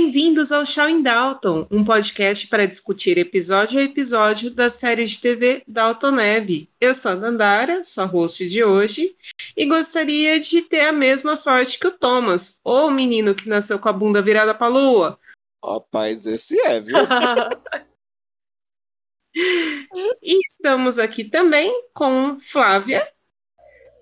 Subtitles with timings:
[0.00, 5.20] Bem-vindos ao Show in Dalton, um podcast para discutir episódio a episódio da série de
[5.20, 6.70] TV Dalton Web.
[6.80, 9.16] Eu sou a Dandara, sua host de hoje,
[9.56, 13.88] e gostaria de ter a mesma sorte que o Thomas, o menino que nasceu com
[13.88, 15.18] a bunda virada para a lua.
[15.62, 16.96] Rapaz, esse é, viu?
[19.34, 23.04] e estamos aqui também com Flávia.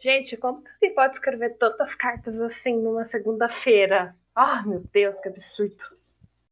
[0.03, 4.15] Gente, como que se pode escrever tantas cartas assim numa segunda-feira?
[4.37, 5.97] Ah, meu Deus, que absurdo.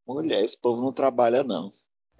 [0.06, 1.70] Mulher, esse povo não trabalha, não.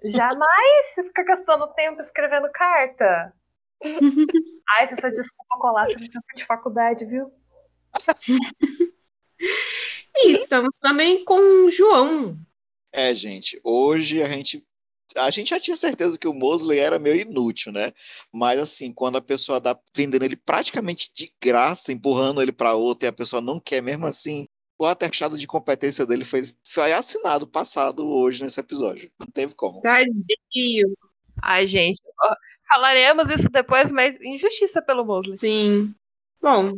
[0.03, 3.33] Jamais você fica gastando tempo escrevendo carta.
[4.77, 7.31] Ai, se essa desculpa colar, você não de faculdade, viu?
[10.17, 12.37] e estamos também com o João.
[12.91, 14.63] É, gente, hoje a gente
[15.15, 17.91] a gente já tinha certeza que o Mosley era meio inútil, né?
[18.31, 23.07] Mas assim, quando a pessoa dá vendendo ele praticamente de graça, empurrando ele para outra
[23.07, 24.47] e a pessoa não quer mesmo assim,
[24.77, 29.11] o atestado de competência dele foi, foi assinado, passado hoje nesse episódio.
[29.19, 29.81] Não teve como.
[29.81, 30.95] Tadinho.
[31.41, 32.01] Ai, gente.
[32.67, 35.35] Falaremos isso depois, mas injustiça pelo Mosley.
[35.35, 35.95] Sim.
[36.41, 36.73] Bom,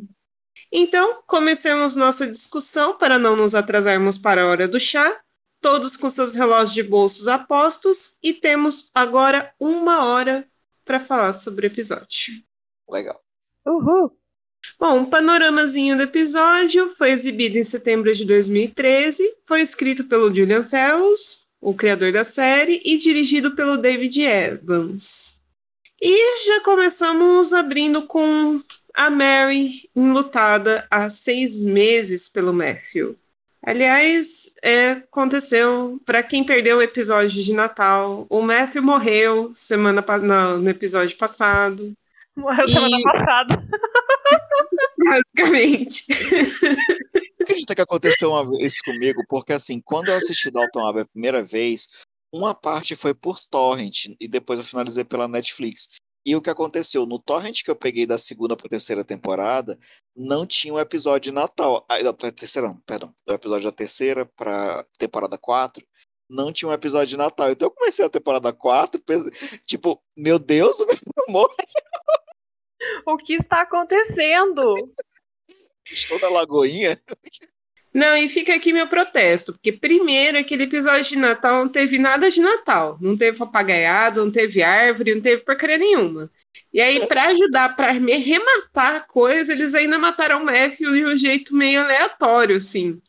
[0.72, 5.22] então comecemos nossa discussão para não nos atrasarmos para a hora do chá.
[5.60, 10.48] Todos com seus relógios de bolsos apostos e temos agora uma hora
[10.86, 12.44] para falar sobre o episódio.
[12.88, 13.20] Legal.
[13.66, 14.16] Uhul!
[14.80, 20.64] Bom, um panoramazinho do episódio foi exibido em setembro de 2013, foi escrito pelo Julian
[20.66, 25.40] Fellows, o criador da série, e dirigido pelo David Evans.
[26.00, 28.62] E já começamos abrindo com
[28.94, 33.16] a Mary enlutada há seis meses pelo Matthew.
[33.66, 40.60] Aliás, é, aconteceu, para quem perdeu o episódio de Natal, o Matthew morreu semana no,
[40.60, 41.94] no episódio passado.
[42.36, 42.72] Morreu e...
[42.72, 43.68] semana passada.
[44.98, 46.06] Basicamente.
[47.42, 51.42] Acredita que aconteceu uma vez comigo, porque assim, quando eu assisti Dalton Abbey a primeira
[51.44, 51.88] vez,
[52.32, 55.88] uma parte foi por torrent e depois eu finalizei pela Netflix.
[56.26, 57.06] E o que aconteceu?
[57.06, 59.80] No torrent que eu peguei da segunda para terceira temporada,
[60.14, 61.86] não tinha o um episódio de Natal.
[61.88, 63.14] Ah, não, terceira, não, perdão.
[63.26, 65.86] O episódio da terceira para temporada 4
[66.30, 67.50] não tinha um episódio de Natal.
[67.50, 69.32] Então eu comecei a temporada 4, pensei,
[69.66, 71.56] tipo, meu Deus, o meu amor
[73.06, 74.76] o que está acontecendo?
[75.90, 77.02] Estou na Lagoinha.
[77.94, 82.30] Não, e fica aqui meu protesto, porque primeiro aquele episódio de Natal não teve nada
[82.30, 86.30] de Natal, não teve papagaiado, não teve árvore, não teve porcaria nenhuma.
[86.72, 91.06] E aí, para ajudar, para me rematar a coisa, eles ainda mataram o Matthew de
[91.06, 93.02] um jeito meio aleatório, assim.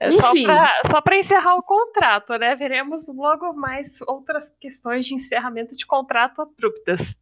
[0.00, 2.54] É só para encerrar o contrato, né?
[2.54, 7.14] Veremos logo mais outras questões de encerramento de contrato abruptas.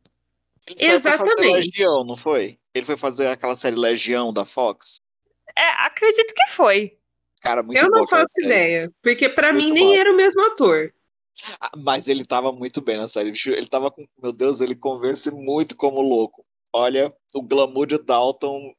[0.67, 1.35] Ele Exatamente.
[1.35, 2.59] Foi fazer Legião, não foi?
[2.75, 4.97] Ele foi fazer aquela série Legião da Fox?
[5.57, 6.97] É, acredito que foi.
[7.41, 10.95] Cara, muito Eu não faço ideia, porque para mim nem era o mesmo ator.
[11.61, 13.33] Ah, mas ele tava muito bem na série.
[13.47, 14.07] Ele tava com.
[14.23, 16.45] Meu Deus, ele conversa muito como louco.
[16.73, 18.73] Olha, o glamour de Dalton,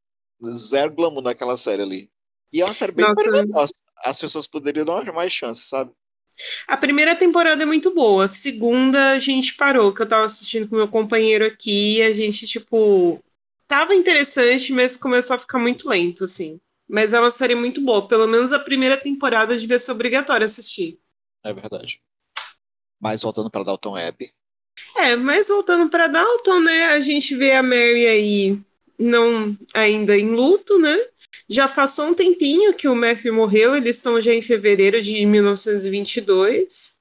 [0.51, 2.09] zero glamour naquela série ali.
[2.51, 3.65] E é uma série bem experimental.
[3.97, 5.91] As pessoas poderiam dar mais chance, sabe?
[6.67, 8.25] A primeira temporada é muito boa.
[8.25, 12.13] A segunda a gente parou, que eu tava assistindo com meu companheiro aqui, e a
[12.13, 13.23] gente, tipo,
[13.67, 16.59] tava interessante, mas começou a ficar muito lento, assim.
[16.87, 18.07] Mas é uma série muito boa.
[18.07, 20.99] Pelo menos a primeira temporada devia ser obrigatória assistir.
[21.43, 22.01] É verdade.
[22.99, 24.29] Mas voltando para Dalton Web.
[24.97, 26.85] É, mas voltando para Dalton, né?
[26.85, 28.59] A gente vê a Mary aí
[28.97, 30.97] não ainda em luto, né?
[31.53, 36.95] Já passou um tempinho que o Matthew morreu, eles estão já em fevereiro de 1922.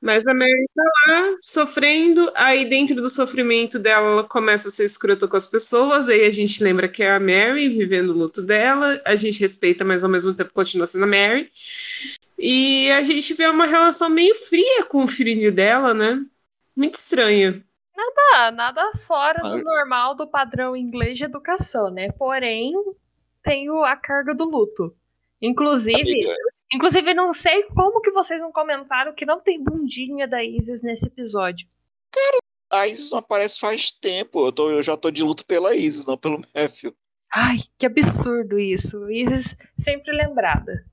[0.00, 4.84] Mas a Mary tá lá sofrendo, aí dentro do sofrimento dela ela começa a ser
[4.84, 8.42] escrota com as pessoas, aí a gente lembra que é a Mary vivendo o luto
[8.42, 11.50] dela, a gente respeita, mas ao mesmo tempo continua sendo a Mary.
[12.38, 16.24] E a gente vê uma relação meio fria com o filhinho dela, né?
[16.76, 17.62] Muito estranha.
[17.96, 22.12] Nada, nada fora do normal do padrão inglês de educação, né?
[22.12, 22.72] Porém,
[23.42, 24.94] tenho a carga do luto.
[25.40, 26.34] Inclusive, Amiga.
[26.72, 31.06] inclusive não sei como que vocês não comentaram que não tem bundinha da Isis nesse
[31.06, 31.66] episódio.
[32.10, 32.38] Cara,
[32.82, 34.46] a Isis não aparece faz tempo.
[34.46, 36.94] Eu, tô, eu já tô de luto pela Isis, não pelo Matthew.
[37.32, 39.10] Ai, que absurdo isso.
[39.10, 40.84] Isis sempre lembrada.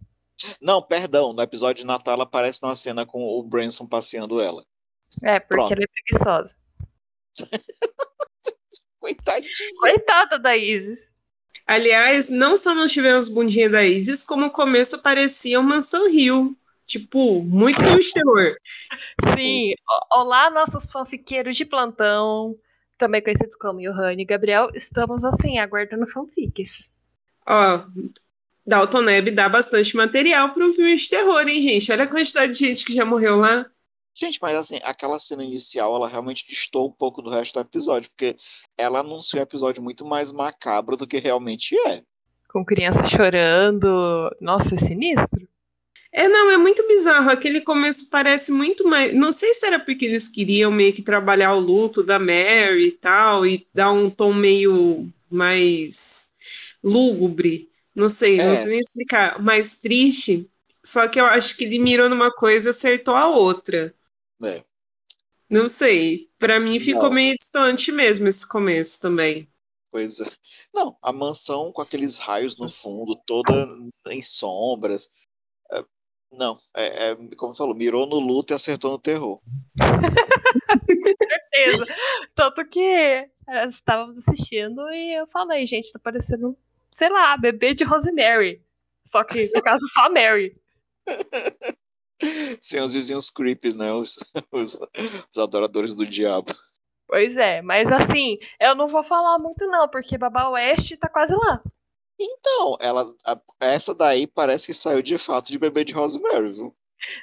[0.61, 1.33] Não, perdão.
[1.33, 4.63] No episódio de Natal ela aparece numa cena com o Branson passeando ela.
[5.23, 5.73] É, porque Pronto.
[5.73, 6.55] ela é preguiçosa.
[8.99, 9.69] Coitadinha.
[9.79, 10.99] Coitada da Isis.
[11.67, 16.55] Aliás, não só não tivemos bundinha da Isis, como o começo parecia uma Mansão Rio.
[16.85, 18.55] Tipo, muito filme de terror.
[19.35, 19.65] Sim.
[20.15, 22.55] Olá, nossos fanfiqueiros de plantão,
[22.97, 24.69] também conhecido como Johanny e Gabriel.
[24.73, 26.89] Estamos, assim, aguardando fanfics.
[27.45, 27.83] Ó,
[28.65, 31.91] Dalton Neb dá bastante material para um filme de terror, hein, gente?
[31.91, 33.65] Olha a quantidade de gente que já morreu lá.
[34.17, 38.09] Gente, mas assim, aquela cena inicial, ela realmente distou um pouco do resto do episódio,
[38.09, 38.35] porque
[38.75, 42.01] ela anuncia um episódio muito mais macabro do que realmente é.
[42.49, 44.35] Com criança chorando.
[44.41, 45.47] Nossa, é sinistro.
[46.11, 47.29] É, não, é muito bizarro.
[47.29, 49.13] Aquele começo parece muito mais.
[49.13, 52.91] Não sei se era porque eles queriam meio que trabalhar o luto da Mary e
[52.93, 56.27] tal, e dar um tom meio mais
[56.83, 57.69] lúgubre.
[57.93, 58.47] Não sei, é.
[58.47, 59.39] não sei nem explicar.
[59.43, 60.49] Mais triste.
[60.83, 63.93] Só que eu acho que ele mirou numa coisa e acertou a outra.
[64.43, 64.63] É.
[65.49, 66.29] Não sei.
[66.37, 67.13] Para mim ficou não.
[67.13, 69.49] meio distante mesmo esse começo também.
[69.89, 70.25] Pois é.
[70.73, 73.53] Não, a mansão com aqueles raios no fundo, toda
[74.09, 75.07] em sombras.
[75.71, 75.83] É,
[76.31, 79.41] não, é, é, como você falou, mirou no luto e acertou no terror.
[81.57, 81.85] certeza.
[82.35, 83.29] Tanto que é,
[83.67, 86.57] estávamos assistindo e eu falei, gente, tá parecendo,
[86.91, 88.61] sei lá, bebê de Rosemary.
[89.05, 90.55] Só que, no caso, só Mary.
[92.61, 93.93] Sem os vizinhos creeps, né?
[93.93, 94.17] Os,
[94.51, 94.77] os,
[95.29, 96.53] os, adoradores do diabo.
[97.07, 101.33] Pois é, mas assim, eu não vou falar muito não, porque Baba West tá quase
[101.33, 101.61] lá.
[102.19, 106.75] Então, ela, a, essa daí parece que saiu de fato de bebê de Rosemary, viu?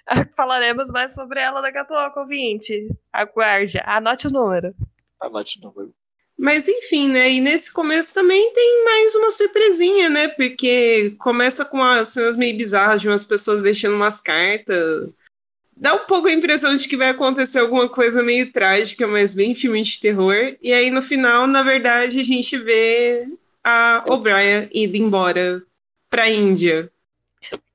[0.37, 2.88] Falaremos mais sobre ela daqui a pouco, ouvinte.
[3.12, 4.75] Aguarde, anote o número.
[5.20, 5.94] Anote o número.
[6.37, 7.31] Mas enfim, né?
[7.31, 10.29] E nesse começo também tem mais uma surpresinha, né?
[10.29, 15.09] Porque começa com as cenas meio bizarras de umas pessoas deixando umas cartas.
[15.77, 19.55] Dá um pouco a impressão de que vai acontecer alguma coisa meio trágica, mas bem
[19.55, 20.57] filme de terror.
[20.63, 23.27] E aí no final, na verdade, a gente vê
[23.63, 25.63] a O'Brien indo embora
[26.11, 26.91] pra Índia.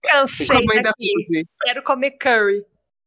[0.02, 0.48] Cansei
[0.82, 1.46] daqui.
[1.62, 2.64] Quero comer curry.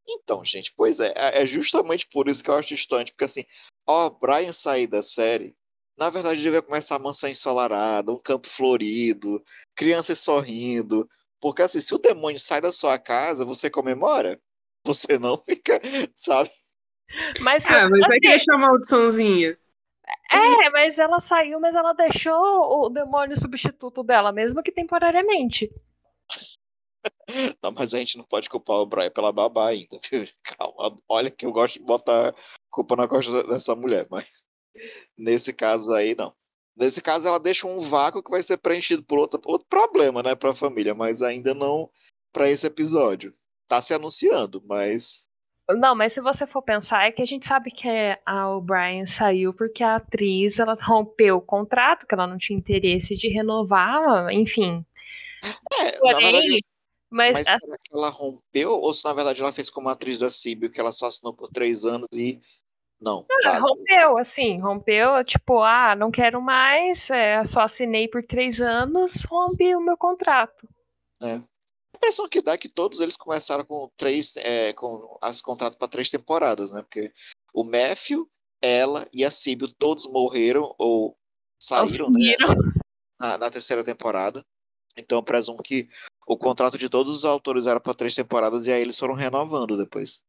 [0.08, 3.44] Então, gente, pois é, é justamente por isso que eu acho distante, porque assim,
[3.86, 5.54] ó, Brian sair da série,
[5.96, 9.42] na verdade devia começar a mansão ensolarada, um campo florido,
[9.76, 11.08] crianças sorrindo,
[11.40, 14.40] porque assim, se o demônio sai da sua casa, você comemora,
[14.84, 15.80] você não fica,
[16.14, 16.50] sabe?
[17.40, 19.58] Mas, ah, mas vai que a maldiçãozinha.
[20.30, 25.70] É, mas ela saiu, mas ela deixou o demônio substituto dela, mesmo que temporariamente.
[27.62, 30.26] Não, mas a gente não pode culpar o Brian pela babá ainda, viu?
[30.44, 32.34] Calma, olha que eu gosto de botar
[32.70, 34.44] culpa na costa dessa mulher, mas
[35.16, 36.34] nesse caso aí, não.
[36.76, 40.34] Nesse caso, ela deixa um vácuo que vai ser preenchido por outro, outro problema, né,
[40.34, 41.90] pra família, mas ainda não
[42.32, 43.30] para esse episódio.
[43.68, 45.28] Tá se anunciando, mas.
[45.70, 47.88] Não, mas se você for pensar, é que a gente sabe que
[48.26, 53.16] a O'Brien saiu porque a atriz ela rompeu o contrato, que ela não tinha interesse
[53.16, 54.84] de renovar, enfim.
[55.80, 56.64] É, Porém, na verdade,
[57.12, 60.30] mas, Mas será que ela rompeu ou se na verdade ela fez como atriz da
[60.30, 62.40] Síbio, que ela só assinou por três anos e.
[62.98, 63.26] Não.
[63.42, 69.24] Ela rompeu, assim, rompeu, tipo, ah, não quero mais, é, só assinei por três anos,
[69.24, 70.68] rompi o meu contrato.
[71.20, 71.34] É.
[71.34, 75.76] A impressão que dá é que todos eles começaram com três, é, com as contratos
[75.76, 76.80] para três temporadas, né?
[76.82, 77.12] Porque
[77.52, 78.26] o Matthew,
[78.62, 81.16] ela e a Síbio todos morreram ou
[81.60, 82.36] saíram, né?
[83.18, 84.44] Na, na terceira temporada.
[84.96, 85.88] Então eu presumo que
[86.26, 89.76] o contrato de todos os autores era para três temporadas e aí eles foram renovando
[89.76, 90.20] depois.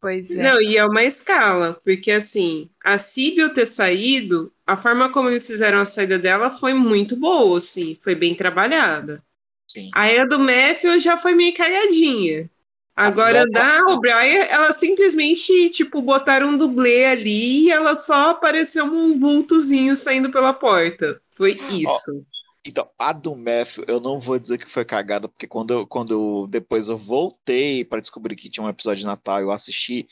[0.00, 0.42] Pois é.
[0.42, 5.46] Não, e é uma escala, porque assim, a Sibyl ter saído, a forma como eles
[5.46, 9.22] fizeram a saída dela foi muito boa, assim, foi bem trabalhada.
[9.68, 9.90] Sim.
[9.92, 12.48] A era do Matthew já foi meio calhadinha.
[12.94, 19.16] Agora, da O'Brien, ela simplesmente, tipo, botaram um dublê ali e ela só apareceu um
[19.16, 21.20] vultozinho saindo pela porta.
[21.30, 22.26] Foi isso.
[22.68, 26.12] Então, a do Matthew, eu não vou dizer que foi cagada, porque quando eu, quando
[26.12, 30.06] eu depois eu voltei para descobrir que tinha um episódio de Natal e eu assisti,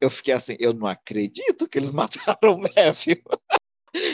[0.00, 3.22] eu fiquei assim, eu não acredito que eles mataram o Matthew.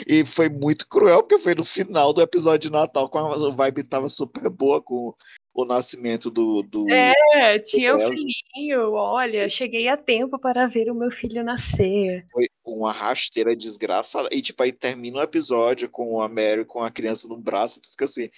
[0.05, 3.87] e foi muito cruel, porque foi no final do episódio de Natal, com a vibe
[3.87, 5.15] tava super boa com
[5.63, 6.63] o nascimento do.
[6.63, 8.93] do é, tinha o um filhinho.
[8.93, 12.25] Olha, cheguei a tempo para ver o meu filho nascer.
[12.31, 14.29] Foi uma rasteira desgraçada.
[14.31, 17.81] E, tipo, aí termina o episódio com a Mary com a criança no braço, e
[17.81, 18.29] tu fica assim.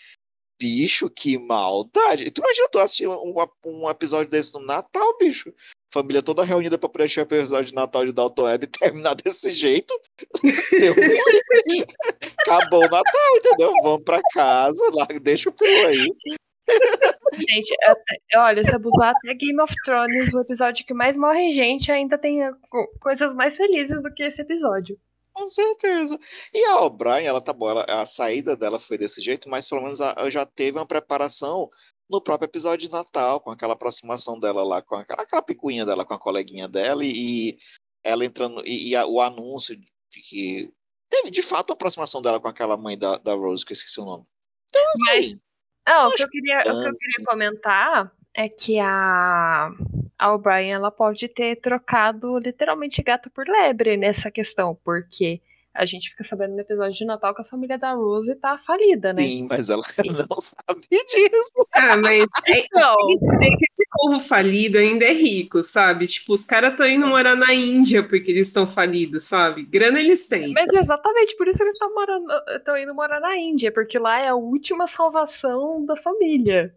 [0.59, 2.29] Bicho, que maldade.
[2.29, 3.33] Tu imagina tu assistir um,
[3.65, 5.51] um episódio desse no Natal, bicho?
[5.91, 9.49] Família toda reunida pra preencher o episódio de Natal de Dalton Web e terminar desse
[9.49, 9.91] jeito.
[12.41, 13.73] Acabou o Natal, entendeu?
[13.81, 16.05] Vamos pra casa, lá, deixa o peru aí.
[17.33, 21.91] Gente, até, olha, se abusar até Game of Thrones, o episódio que mais morre gente,
[21.91, 22.51] ainda tem eh,
[22.99, 24.99] coisas mais felizes do que esse episódio.
[25.33, 26.19] Com certeza.
[26.53, 29.81] E a O'Brien, ela tá boa, ela, a saída dela foi desse jeito, mas pelo
[29.81, 31.69] menos ela já teve uma preparação
[32.09, 36.03] no próprio episódio de Natal, com aquela aproximação dela lá, com aquela, aquela picuinha dela
[36.03, 37.57] com a coleguinha dela e,
[38.03, 40.69] ela entrando, e, e a, o anúncio de que
[41.09, 43.99] teve de fato a aproximação dela com aquela mãe da, da Rose, que eu esqueci
[44.01, 44.25] o nome.
[44.69, 45.33] Então, assim.
[45.33, 45.41] Mas,
[45.85, 49.71] ah, o, que eu queria, o que eu queria comentar é que a,
[50.17, 55.41] a O'Brien ela pode ter trocado literalmente gato por lebre nessa questão, porque
[55.73, 59.13] a gente fica sabendo no episódio de Natal que a família da Rose tá falida,
[59.13, 59.21] né?
[59.21, 59.83] Sim, mas ela
[60.29, 61.67] não sabe disso.
[61.73, 62.95] Ah, mas é, então...
[63.57, 66.07] que esse povo falido ainda é rico, sabe?
[66.07, 69.63] Tipo, os caras estão indo morar na Índia porque eles estão falidos, sabe?
[69.63, 70.53] Grana eles têm.
[70.53, 72.25] Mas exatamente por isso eles estão morando,
[72.55, 76.75] estão indo morar na Índia, porque lá é a última salvação da família.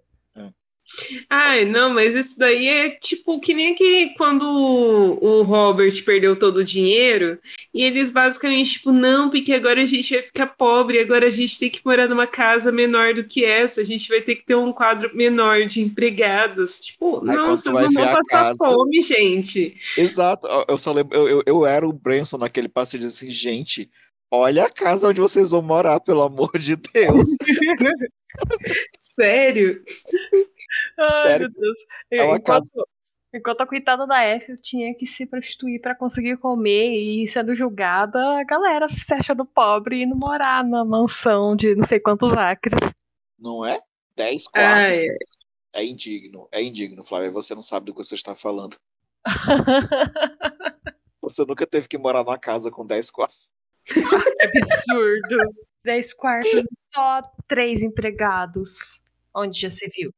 [1.28, 6.58] Ai, não, mas isso daí é tipo que nem que quando o Robert perdeu todo
[6.58, 7.38] o dinheiro
[7.72, 11.58] e eles basicamente, tipo, não, porque agora a gente vai ficar pobre, agora a gente
[11.58, 14.54] tem que morar numa casa menor do que essa, a gente vai ter que ter
[14.54, 16.80] um quadro menor de empregados.
[16.80, 18.56] Tipo, Aí não, vocês não vão passar casa...
[18.56, 19.76] fome, gente.
[19.96, 23.90] Exato, eu só lembro, eu, eu, eu era o Branson naquele passo de assim, gente,
[24.30, 27.28] olha a casa onde vocês vão morar, pelo amor de Deus.
[28.98, 29.82] Sério?
[30.98, 31.50] Ai, Sério?
[31.50, 31.78] meu Deus.
[32.10, 32.86] É enquanto, casa...
[33.32, 38.18] enquanto a coitada da F tinha que se prostituir para conseguir comer e sendo julgada,
[38.38, 42.78] a galera se achando pobre e indo morar na mansão de não sei quantos acres.
[43.38, 43.78] Não é?
[44.16, 44.98] Dez quartos.
[44.98, 45.06] Ai.
[45.74, 47.32] É indigno, é indigno, Flávia.
[47.32, 48.76] Você não sabe do que você está falando.
[51.20, 53.48] você nunca teve que morar numa casa com 10 quartos.
[53.88, 55.36] É absurdo.
[55.84, 56.64] 10 quartos e
[56.94, 59.00] só três empregados.
[59.34, 60.12] Onde já se viu?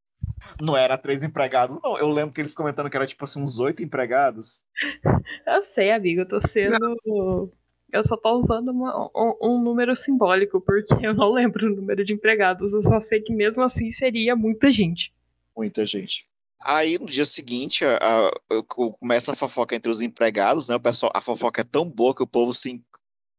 [0.61, 1.97] Não era três empregados, não.
[1.97, 4.63] Eu lembro que eles comentando que era tipo assim, uns oito empregados.
[5.45, 6.77] Eu sei, amigo, eu tô sendo.
[7.05, 7.51] Não.
[7.91, 12.03] Eu só tô usando uma, um, um, número simbólico, porque eu não lembro o número
[12.03, 12.73] de empregados.
[12.73, 15.13] Eu só sei que mesmo assim seria muita gente.
[15.55, 16.27] Muita gente.
[16.61, 20.75] Aí no dia seguinte, a, a, começa a fofoca entre os empregados, né?
[20.75, 22.83] O pessoal, a fofoca é tão boa que o povo se,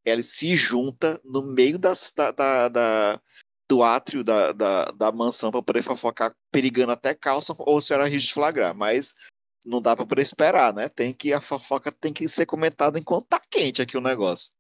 [0.05, 3.21] ele se junta no meio das, da, da, da
[3.69, 8.09] do átrio da, da, da mansão para poder fofocar, perigando até calça ou se era
[8.09, 9.13] risco de flagrar, mas
[9.67, 10.89] não dá para esperar, né?
[10.89, 14.51] Tem que a fofoca tem que ser comentada enquanto tá quente aqui o negócio.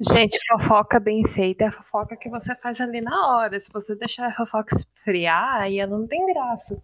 [0.00, 3.58] Gente, fofoca bem feita é a fofoca que você faz ali na hora.
[3.60, 6.80] Se você deixar a fofoca esfriar, aí ela não tem graça.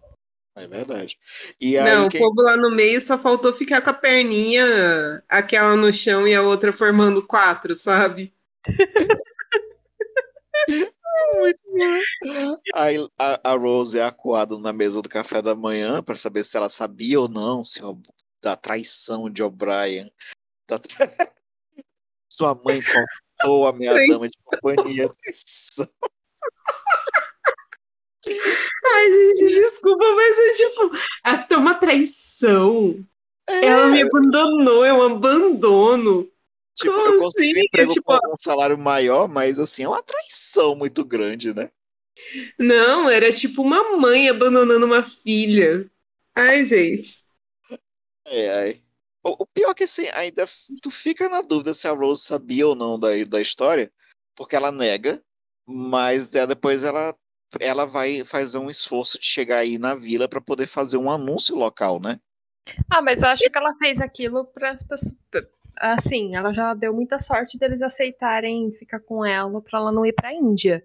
[0.55, 1.17] É verdade.
[1.59, 2.21] E aí, não, quem...
[2.21, 6.35] o povo lá no meio só faltou ficar com a perninha, aquela no chão e
[6.35, 8.33] a outra formando quatro, sabe?
[11.33, 12.57] Muito bom.
[12.75, 16.55] Aí a, a, Rose é acuada na mesa do café da manhã para saber se
[16.55, 17.81] ela sabia ou não se,
[18.41, 20.11] da traição de O'Brien.
[20.67, 20.79] Da.
[22.29, 25.09] Sua mãe contou a minha dama de companhia.
[25.09, 25.87] Traição.
[29.03, 30.91] Ai, gente, desculpa, mas é tipo,
[31.23, 33.05] até uma traição.
[33.49, 33.65] É.
[33.65, 36.29] Ela me abandonou, é um abandono.
[36.75, 37.65] Tipo, Como eu consegui assim?
[37.65, 38.05] emprego tipo...
[38.05, 41.69] com um salário maior, mas assim, é uma traição muito grande, né?
[42.57, 45.89] Não, era tipo uma mãe abandonando uma filha.
[46.33, 47.23] Ai, gente.
[48.25, 48.83] É, ai.
[49.23, 50.45] O, o pior é que assim, ainda
[50.81, 53.91] tu fica na dúvida se a Rose sabia ou não da, da história,
[54.35, 55.23] porque ela nega,
[55.65, 57.15] mas depois ela
[57.59, 61.55] ela vai fazer um esforço de chegar aí na vila para poder fazer um anúncio
[61.55, 62.19] local, né?
[62.89, 65.15] Ah, mas eu acho que ela fez aquilo para as pessoas.
[65.75, 70.13] Assim, ela já deu muita sorte deles aceitarem ficar com ela para ela não ir
[70.13, 70.83] para a Índia.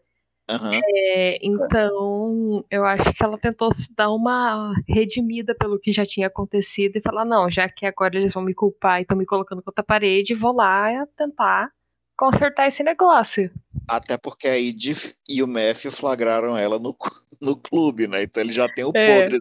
[0.50, 0.80] Uhum.
[0.82, 6.26] É, então, eu acho que ela tentou se dar uma redimida pelo que já tinha
[6.26, 9.62] acontecido e falar: não, já que agora eles vão me culpar e estão me colocando
[9.62, 11.70] contra a parede, vou lá tentar
[12.18, 13.50] consertar esse negócio.
[13.88, 16.94] Até porque a Edith e o Matthew flagraram ela no,
[17.40, 18.25] no clube, né?
[18.25, 19.22] Então ele já tem o é.
[19.22, 19.38] podre,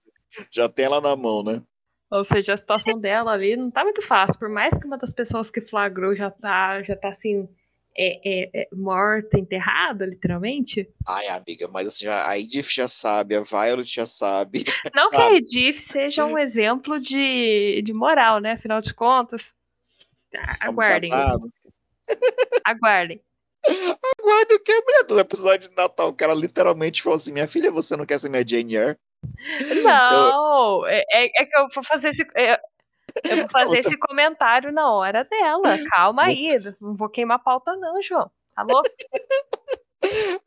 [0.52, 1.62] já tem ela na mão, né?
[2.10, 4.40] Ou seja, a situação dela ali não tá muito fácil.
[4.40, 7.50] Por mais que uma das pessoas que flagrou já tá, já tá assim,
[7.98, 10.88] é, é, é, morta, enterrada, literalmente.
[11.06, 14.64] Ai, amiga, mas assim, já, a Edith já sabe, a Violet já sabe.
[14.96, 15.18] Não sabe.
[15.18, 18.54] que a Edith seja um exemplo de, de moral, né?
[18.54, 19.54] Afinal de contas.
[20.62, 21.10] Aguardem.
[22.66, 23.22] Aguardem.
[23.66, 25.04] Aguarde o que, mulher?
[25.06, 28.30] Do episódio de Natal, o cara literalmente falou assim: Minha filha, você não quer ser
[28.30, 28.98] minha Jane Eyre?
[29.84, 30.88] Não, eu...
[30.88, 31.04] é,
[31.36, 32.26] é, que eu vou fazer esse.
[32.36, 32.60] É,
[33.26, 33.90] eu vou fazer você...
[33.90, 35.78] esse comentário na hora dela.
[35.92, 36.56] Calma aí.
[36.80, 38.30] Não vou queimar pauta, não, João.
[38.56, 38.90] Tá louco?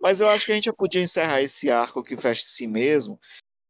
[0.01, 2.67] Mas eu acho que a gente já podia encerrar esse arco que fecha em si
[2.67, 3.19] mesmo.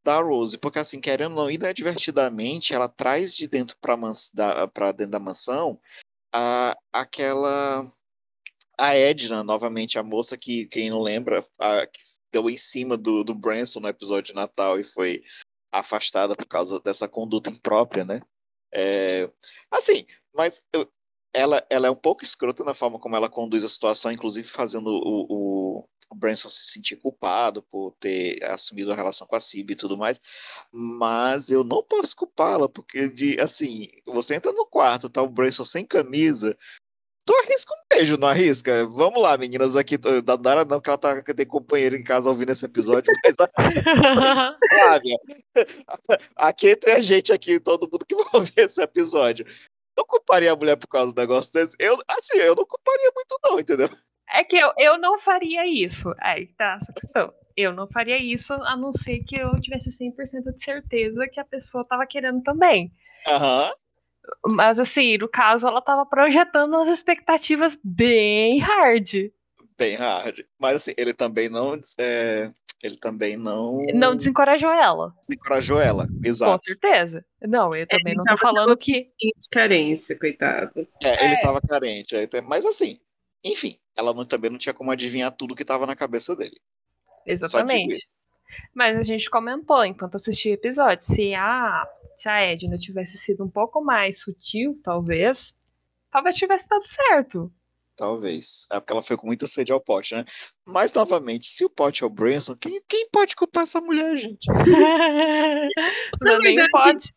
[0.05, 5.21] da Rose, porque assim, querendo ou não, inadvertidamente, ela traz de dentro para dentro da
[5.21, 5.79] mansão
[6.33, 7.85] a, aquela
[8.79, 12.01] a Edna, novamente, a moça que, quem não lembra, a, que
[12.33, 15.23] deu em cima do, do Branson no episódio de Natal e foi
[15.71, 18.21] afastada por causa dessa conduta imprópria, né?
[18.73, 19.31] É,
[19.71, 20.91] assim, mas eu,
[21.35, 24.89] ela, ela é um pouco escrota na forma como ela conduz a situação, inclusive fazendo
[24.89, 25.60] o, o,
[26.11, 29.97] o Branson se sentir culpado por ter assumido a relação com a Cib e tudo
[29.97, 30.21] mais,
[30.73, 35.65] mas eu não posso culpá-la, porque de assim, você entra no quarto, tá o Branson
[35.65, 36.57] sem camisa,
[37.25, 38.85] tu arrisca um beijo, não arrisca?
[38.87, 42.51] Vamos lá, meninas aqui, da Dara não, que ela tá, tem companheiro em casa ouvindo
[42.51, 43.37] esse episódio, mas
[44.69, 45.17] Flávia,
[46.37, 49.47] aqui entre a gente aqui, todo mundo que vai ouvir esse episódio,
[49.97, 51.77] não culparia a mulher por causa do negócio desse.
[51.79, 53.89] Eu, assim, eu não culparia muito, não, entendeu?
[54.33, 56.15] É que eu, eu não faria isso.
[56.21, 57.33] Aí tá essa questão.
[57.57, 61.45] Eu não faria isso, a não ser que eu tivesse 100% de certeza que a
[61.45, 62.93] pessoa tava querendo também.
[63.27, 63.67] Aham.
[63.67, 64.55] Uhum.
[64.55, 69.31] Mas assim, no caso, ela tava projetando umas expectativas bem hard.
[69.77, 70.41] Bem hard.
[70.59, 71.79] Mas assim, ele também não.
[71.99, 73.85] É, ele também não.
[73.93, 75.13] Não desencorajou ela.
[75.27, 76.59] Desencorajou ela, exato.
[76.59, 77.25] Com certeza.
[77.43, 79.09] Não, eu também ele não tô falando que.
[79.19, 80.87] De carência, coitado.
[81.03, 81.41] É, ele é.
[81.41, 82.15] tava carente.
[82.47, 82.99] Mas assim,
[83.45, 86.61] enfim, ela não, também não tinha como adivinhar tudo que tava na cabeça dele.
[87.27, 88.07] Exatamente.
[88.75, 93.45] Mas a gente comentou enquanto assistia o episódio, se a, se a Edna tivesse sido
[93.45, 95.55] um pouco mais sutil, talvez,
[96.11, 97.53] talvez tivesse dado certo.
[97.97, 98.67] Talvez.
[98.73, 100.25] É porque ela foi com muita sede ao pote, né?
[100.67, 104.47] Mas, novamente, se o pote é o Branson, quem, quem pode culpar essa mulher, gente?
[106.19, 107.13] Também pode.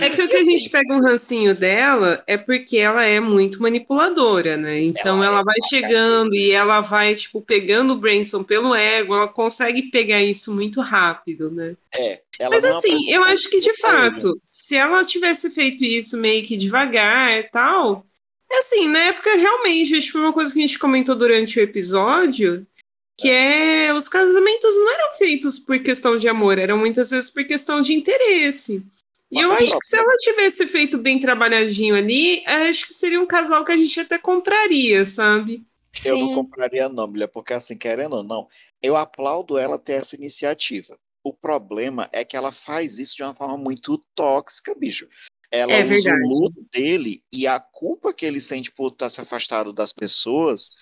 [0.00, 3.60] É que o que a gente pega um rancinho dela é porque ela é muito
[3.60, 4.80] manipuladora, né?
[4.80, 9.14] Então ela, ela é vai chegando e ela vai, tipo, pegando o Branson pelo ego,
[9.14, 11.76] ela consegue pegar isso muito rápido, né?
[11.94, 12.22] É.
[12.48, 17.38] Mas assim, eu acho que de fato, se ela tivesse feito isso meio que devagar
[17.38, 18.06] e tal.
[18.50, 21.58] É assim, na época realmente, acho que foi uma coisa que a gente comentou durante
[21.58, 22.66] o episódio,
[23.18, 27.44] que é os casamentos não eram feitos por questão de amor, eram muitas vezes por
[27.44, 28.82] questão de interesse.
[29.30, 33.26] E eu acho que se ela tivesse feito bem trabalhadinho ali, acho que seria um
[33.26, 35.64] casal que a gente até compraria, sabe?
[36.04, 36.20] Eu Sim.
[36.20, 38.46] não compraria não, Bíblia, porque assim, querendo ou não,
[38.82, 40.96] eu aplaudo ela ter essa iniciativa.
[41.24, 45.08] O problema é que ela faz isso de uma forma muito tóxica, bicho.
[45.50, 49.20] Ela é usa o luto dele e a culpa que ele sente por estar se
[49.20, 50.72] afastado das pessoas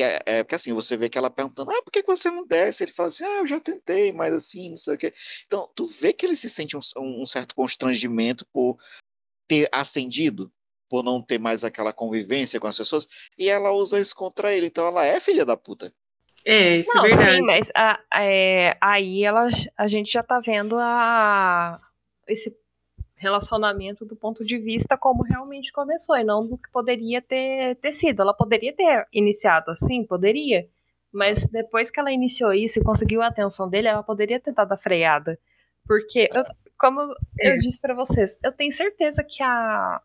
[0.00, 2.46] que é, é, porque assim, você vê que ela perguntando, ah, por que você não
[2.46, 2.84] desce?
[2.84, 5.12] Ele fala assim, ah, eu já tentei, mas assim, não sei o quê.
[5.46, 8.78] Então, tu vê que ele se sente um, um certo constrangimento por
[9.46, 10.50] ter ascendido,
[10.88, 14.68] por não ter mais aquela convivência com as pessoas, e ela usa isso contra ele.
[14.68, 15.92] Então, ela é filha da puta.
[16.46, 17.36] É, isso é não, é verdade.
[17.36, 21.78] Sim, mas a, é, aí ela, a gente já tá vendo a,
[22.26, 22.56] esse
[23.20, 27.92] relacionamento do ponto de vista como realmente começou e não do que poderia ter, ter
[27.92, 28.22] sido.
[28.22, 30.66] Ela poderia ter iniciado assim, poderia,
[31.12, 34.72] mas depois que ela iniciou isso e conseguiu a atenção dele, ela poderia ter dado
[34.72, 35.38] a freada.
[35.86, 36.44] Porque, eu,
[36.78, 37.00] como
[37.38, 40.00] eu disse para vocês, eu tenho certeza que a.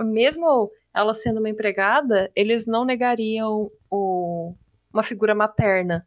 [0.00, 4.54] Mesmo ela sendo uma empregada, eles não negariam o,
[4.92, 6.06] uma figura materna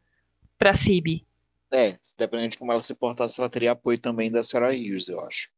[0.58, 1.26] para Sibi.
[1.72, 5.20] É, dependendo de como ela se portasse, ela teria apoio também da senhora Hughes, eu
[5.20, 5.50] acho.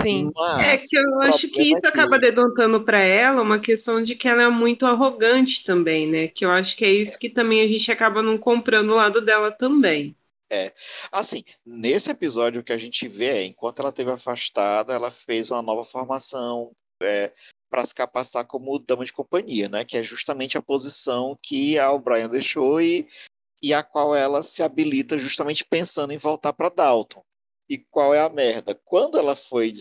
[0.00, 0.30] Sim.
[0.34, 1.98] Mas, é que eu acho que isso é que...
[1.98, 6.28] acaba dedotando para ela uma questão de que ela é muito arrogante também, né?
[6.28, 9.20] Que eu acho que é isso que também a gente acaba não comprando o lado
[9.20, 10.16] dela também.
[10.52, 10.72] É.
[11.10, 15.50] Assim, nesse episódio o que a gente vê é, enquanto ela esteve afastada, ela fez
[15.50, 17.32] uma nova formação é,
[17.68, 19.84] para se capacitar como dama de companhia, né?
[19.84, 23.06] Que é justamente a posição que a O'Brien deixou e
[23.62, 27.22] e a qual ela se habilita justamente pensando em voltar para Dalton.
[27.68, 28.78] E qual é a merda?
[28.84, 29.72] Quando ela foi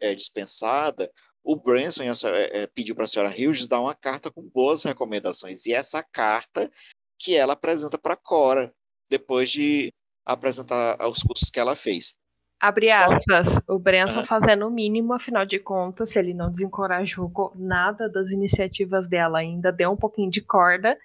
[0.00, 1.10] é, dispensada,
[1.44, 5.64] o Branson é, pediu para a senhora Hughes dar uma carta com boas recomendações.
[5.66, 6.70] E essa carta
[7.18, 8.72] que ela apresenta para Cora,
[9.08, 9.92] depois de
[10.24, 12.14] apresentar os cursos que ela fez.
[12.60, 18.06] Abre aspas, o Branson fazendo o mínimo, afinal de contas, se ele não desencorajou nada
[18.06, 20.98] das iniciativas dela, ainda deu um pouquinho de corda,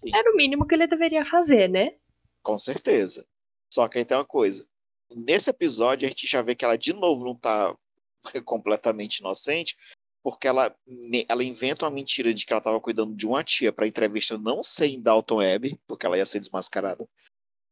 [0.00, 0.14] Sim.
[0.14, 1.96] Era o mínimo que ele deveria fazer, né?
[2.42, 3.26] Com certeza.
[3.72, 4.66] Só que aí tem uma coisa.
[5.10, 7.76] Nesse episódio, a gente já vê que ela de novo não tá
[8.44, 9.76] completamente inocente,
[10.22, 10.74] porque ela,
[11.28, 14.62] ela inventa uma mentira de que ela estava cuidando de uma tia para entrevista não
[14.62, 17.06] ser em Dalton Web, porque ela ia ser desmascarada.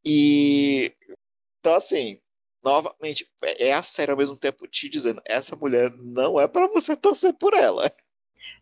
[0.05, 0.95] E
[1.61, 2.21] então assim,
[2.63, 6.67] novamente, é, é a série ao mesmo tempo te dizendo, essa mulher não é para
[6.67, 7.91] você torcer por ela.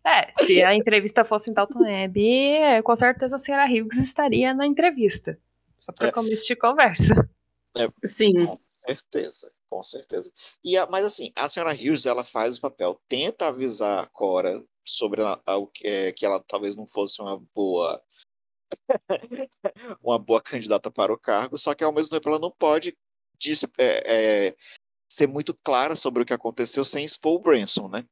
[0.04, 4.66] É, se a entrevista fosse em Dalton Web, com certeza a senhora Hughes estaria na
[4.66, 5.38] entrevista.
[5.78, 6.12] Só para é.
[6.12, 7.28] começo de conversa.
[7.76, 8.46] É, Sim.
[8.46, 10.32] Com certeza, com certeza.
[10.64, 14.62] E a, mas assim, a senhora Hughes, ela faz o papel, tenta avisar a Cora
[14.84, 18.02] sobre a, a, é, que ela talvez não fosse uma boa
[20.02, 22.96] uma boa candidata para o cargo, só que ao mesmo tempo ela não pode
[23.40, 24.56] diz, é, é,
[25.08, 28.04] ser muito clara sobre o que aconteceu sem expor o Branson, né?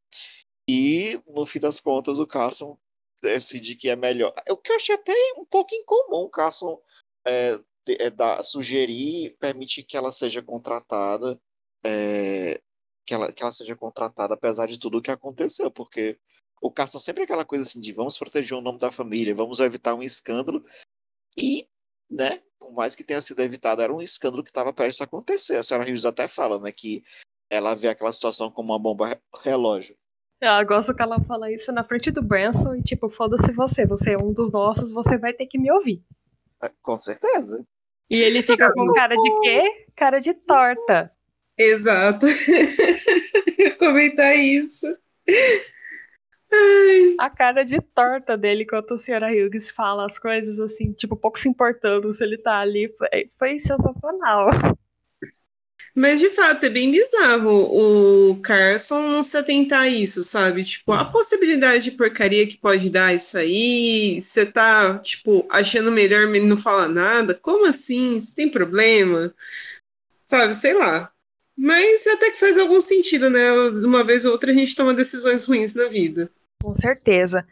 [0.68, 2.78] E no fim das contas o Carson
[3.22, 4.32] decide que é melhor.
[4.50, 6.80] O que eu achei até um pouco incomum o Carson
[7.26, 11.40] é, é, dar, sugerir, permitir que ela seja contratada,
[11.84, 12.60] é,
[13.06, 16.18] que, ela, que ela seja contratada apesar de tudo o que aconteceu, porque
[16.60, 19.60] o Carson sempre é aquela coisa assim de vamos proteger o nome da família, vamos
[19.60, 20.62] evitar um escândalo,
[21.36, 21.66] e,
[22.10, 25.56] né, por mais que tenha sido evitado, era um escândalo que estava prestes a acontecer.
[25.56, 27.02] A senhora Hughes até fala, né, que
[27.48, 29.96] ela vê aquela situação como uma bomba relógio.
[30.40, 34.12] Eu gosto que ela fala isso na frente do Branson e tipo, foda-se você, você
[34.12, 36.02] é um dos nossos, você vai ter que me ouvir.
[36.62, 37.66] É, com certeza.
[38.08, 39.86] E ele fica com cara de quê?
[39.96, 41.12] Cara de torta.
[41.56, 42.26] Exato.
[43.58, 44.86] Eu comentar isso.
[47.18, 51.38] A cara de torta dele enquanto a senhora Hughes fala as coisas assim, tipo, pouco
[51.38, 52.88] se importando se ele tá ali.
[52.96, 54.48] Foi, foi sensacional.
[55.98, 60.62] Mas de fato é bem bizarro o Carson não se atentar a isso, sabe?
[60.62, 66.32] Tipo, a possibilidade de porcaria que pode dar isso aí, você tá, tipo, achando melhor
[66.32, 67.34] ele não falar nada?
[67.34, 68.20] Como assim?
[68.20, 69.34] Você tem problema?
[70.24, 71.10] Sabe, sei lá.
[71.56, 73.50] Mas até que faz algum sentido, né?
[73.84, 76.30] Uma vez ou outra a gente toma decisões ruins na vida.
[76.62, 77.44] Com certeza.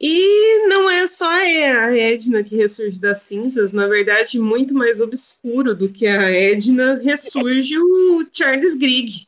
[0.00, 5.74] E não é só a Edna que ressurge das cinzas, na verdade, muito mais obscuro
[5.74, 9.26] do que a Edna, ressurge o Charles Grigg,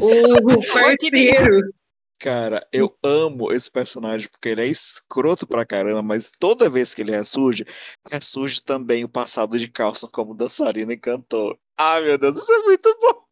[0.00, 1.72] o parceiro.
[2.18, 7.02] Cara, eu amo esse personagem porque ele é escroto pra caramba, mas toda vez que
[7.02, 7.66] ele ressurge,
[8.08, 11.58] ressurge também o passado de Carlson como dançarina e cantor.
[11.76, 13.24] Ah, meu Deus, isso é muito bom!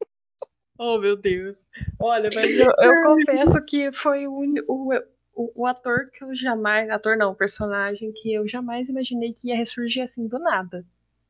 [0.76, 1.56] Oh, meu Deus.
[2.00, 4.90] Olha, mas eu, eu confesso que foi o, o,
[5.34, 6.90] o, o, ator que eu jamais.
[6.90, 10.84] Ator não, personagem que eu jamais imaginei que ia ressurgir assim do nada.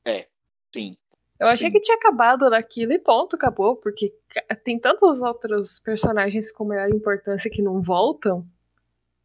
[0.06, 0.26] É,
[0.74, 0.96] sim.
[1.38, 1.72] Eu achei sim.
[1.72, 4.14] que tinha acabado naquilo e ponto, acabou, porque
[4.62, 8.46] tem tantos outros personagens com maior importância que não voltam.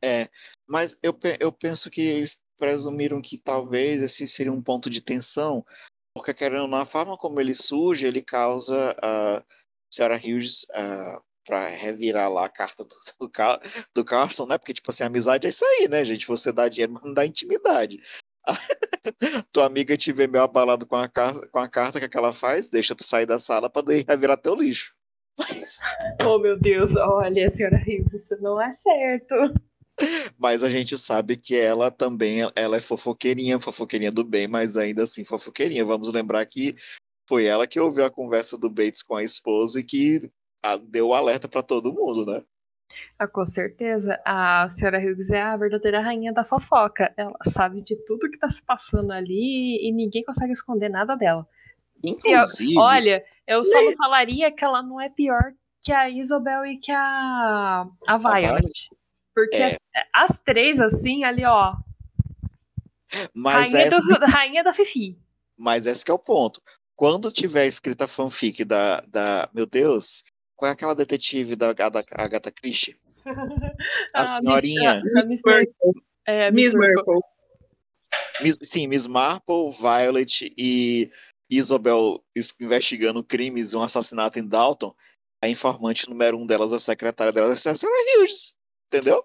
[0.01, 0.29] É,
[0.65, 5.65] mas eu, eu penso que eles presumiram que talvez esse seria um ponto de tensão,
[6.13, 9.43] porque querendo na forma como ele surge, ele causa a
[9.91, 13.31] senhora Hughes uh, para revirar lá a carta do, do,
[13.93, 14.57] do Carson, né?
[14.57, 16.27] Porque, tipo assim, amizade é isso aí, né, gente?
[16.27, 18.01] Você dá dinheiro, mas não dá intimidade.
[19.51, 22.95] Tua amiga te vê meio abalado com a, com a carta que, ela faz, deixa
[22.95, 24.93] tu sair da sala pra revirar teu lixo.
[25.37, 25.79] Mas...
[26.25, 29.35] Oh, meu Deus, olha, senhora Hughes, isso não é certo.
[30.37, 35.03] Mas a gente sabe que ela também ela é fofoqueirinha, fofoqueirinha do bem, mas ainda
[35.03, 35.85] assim fofoqueirinha.
[35.85, 36.75] Vamos lembrar que
[37.27, 40.31] foi ela que ouviu a conversa do Bates com a esposa e que
[40.77, 42.43] deu o alerta para todo mundo, né?
[43.19, 44.19] Ah, com certeza.
[44.25, 47.13] A senhora Hughes é a verdadeira rainha da fofoca.
[47.17, 51.47] Ela sabe de tudo que tá se passando ali e ninguém consegue esconder nada dela.
[52.03, 52.75] Inclusive.
[52.75, 56.77] Eu, olha, eu só não falaria que ela não é pior que a Isabel e
[56.77, 58.89] que a, a Violet.
[59.33, 59.73] Porque É.
[60.13, 61.75] as, as três, assim, ali, ó.
[63.33, 65.17] Mas Rainha, essa, do- rainha da Fifi.
[65.57, 66.61] mas esse que é o ponto.
[66.95, 69.49] Quando tiver escrita a fanfic da, da.
[69.53, 70.23] Meu Deus,
[70.55, 72.95] qual é aquela detetive da, da Agatha Christie?
[74.13, 75.01] A Miss- senhorinha.
[75.17, 75.41] a Miss
[76.27, 76.95] é, a Miss Marple.
[76.95, 77.19] Marple.
[78.41, 81.09] Miss- sim, Miss Marple, Violet e
[81.49, 84.93] Isabel es- investigando crimes e um assassinato em Dalton.
[85.43, 88.55] A informante número um delas, a secretária delas, é a senhora Hughes.
[88.87, 89.23] Entendeu?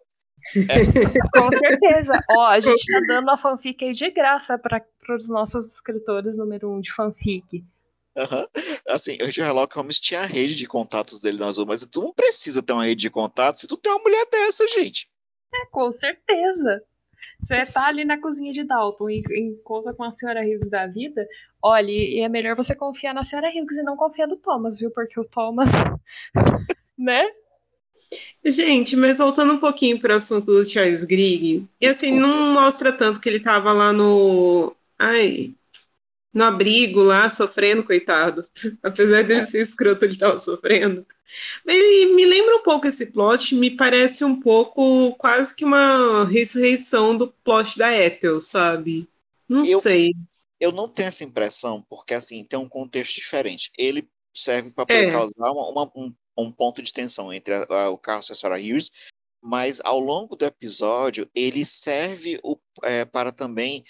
[1.35, 2.19] Com certeza.
[2.31, 4.83] Ó, a gente tá dando a fanfic aí de graça para
[5.16, 7.64] os nossos escritores número um de fanfic.
[8.16, 8.46] Aham.
[8.88, 12.12] Assim, o Sherlock Holmes tinha a rede de contatos dele na Azul, mas tu não
[12.12, 15.09] precisa ter uma rede de contatos se tu tem uma mulher dessa, gente.
[15.55, 16.83] É, com certeza.
[17.42, 21.27] Você tá ali na cozinha de Dalton e encontra com a senhora Hughes da vida.
[21.62, 24.90] Olha, e é melhor você confiar na senhora Hughes e não confiar no Thomas, viu?
[24.90, 25.68] Porque o Thomas.
[26.99, 27.25] né?
[28.44, 32.92] Gente, mas voltando um pouquinho para o assunto do Charles Grigg, e assim, não mostra
[32.92, 34.75] tanto que ele tava lá no.
[34.99, 35.55] Ai.
[36.33, 38.47] No abrigo lá, sofrendo, coitado.
[38.83, 41.05] Apesar dele ser escroto, ele tava sofrendo.
[41.64, 46.25] Mas ele me lembra um pouco esse plot, me parece um pouco quase que uma
[46.25, 49.09] ressurreição do plot da Ethel, sabe?
[49.49, 50.12] Não Eu- sei.
[50.61, 53.71] Eu não tenho essa impressão, porque assim, tem um contexto diferente.
[53.79, 55.11] Ele serve para poder É.
[55.11, 58.35] causar uma- uma- um, um ponto de tensão entre a- a- o Carlos e a
[58.35, 58.90] Sarah Hughes,
[59.43, 63.83] mas ao longo do episódio ele serve o- é, para também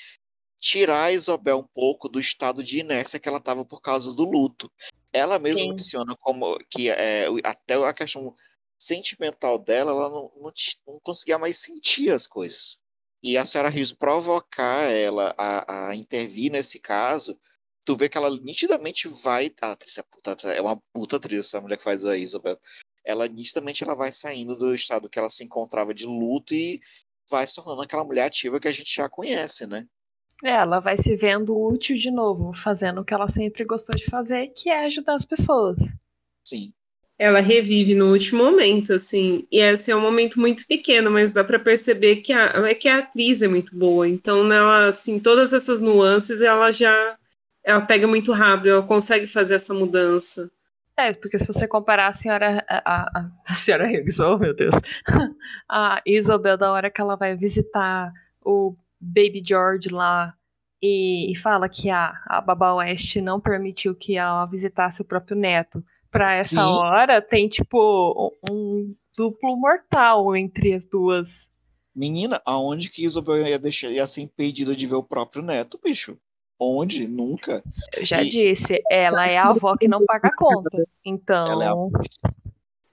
[0.60, 4.24] tirar a Isabel um pouco do estado de inércia que ela estava por causa do
[4.24, 4.70] luto.
[5.12, 5.70] Ela mesma Sim.
[5.70, 8.34] menciona como que é, até a questão
[8.78, 10.52] sentimental dela, ela não, não,
[10.86, 12.78] não, conseguia mais sentir as coisas.
[13.22, 17.38] E a senhora Rios provocar ela a, a intervir nesse caso,
[17.84, 19.50] tu vê que ela nitidamente vai.
[19.60, 22.58] A atriz é, puta, é uma puta atriz, essa mulher que faz a Isabel.
[23.04, 26.80] Ela nitidamente ela vai saindo do estado que ela se encontrava de luto e
[27.28, 29.86] vai se tornando aquela mulher ativa que a gente já conhece, né?
[30.42, 34.07] É, ela vai se vendo útil de novo, fazendo o que ela sempre gostou de
[34.07, 35.76] fazer, que é ajudar as pessoas.
[36.46, 36.72] Sim.
[37.18, 41.44] Ela revive no último momento, assim, e esse é um momento muito pequeno, mas dá
[41.44, 44.09] para perceber que a, é que a atriz é muito boa.
[44.09, 47.18] Então, nela, assim, todas essas nuances, ela já
[47.62, 50.50] ela pega muito rápido, ela consegue fazer essa mudança.
[50.96, 52.64] É, porque se você comparar a senhora.
[52.68, 54.74] A, a, a senhora Hughes, oh meu Deus.
[55.68, 58.12] A Isabel, da hora que ela vai visitar
[58.44, 60.34] o Baby George lá
[60.82, 65.36] e, e fala que a, a Baba West não permitiu que ela visitasse o próprio
[65.36, 65.84] neto.
[66.10, 66.72] Pra essa Sim.
[66.72, 71.48] hora, tem tipo um, duplo mortal entre as duas.
[71.94, 76.16] Menina, aonde que Isabel ia, deixar, ia ser impedida de ver o próprio neto, bicho?
[76.58, 77.06] Onde?
[77.06, 77.62] Nunca.
[77.96, 78.28] Eu já e...
[78.28, 80.84] disse, ela é a avó que não paga a conta.
[81.04, 81.44] Então.
[81.46, 81.74] Ela é a...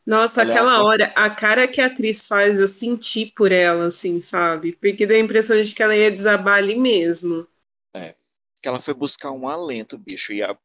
[0.08, 0.84] Nossa, ela aquela a...
[0.84, 4.72] hora, a cara que a atriz faz, eu senti por ela, assim, sabe?
[4.72, 7.46] Porque dá a impressão de que ela ia desabar ali mesmo.
[7.94, 8.16] É.
[8.62, 10.32] Que ela foi buscar um alento, bicho.
[10.32, 10.58] E a.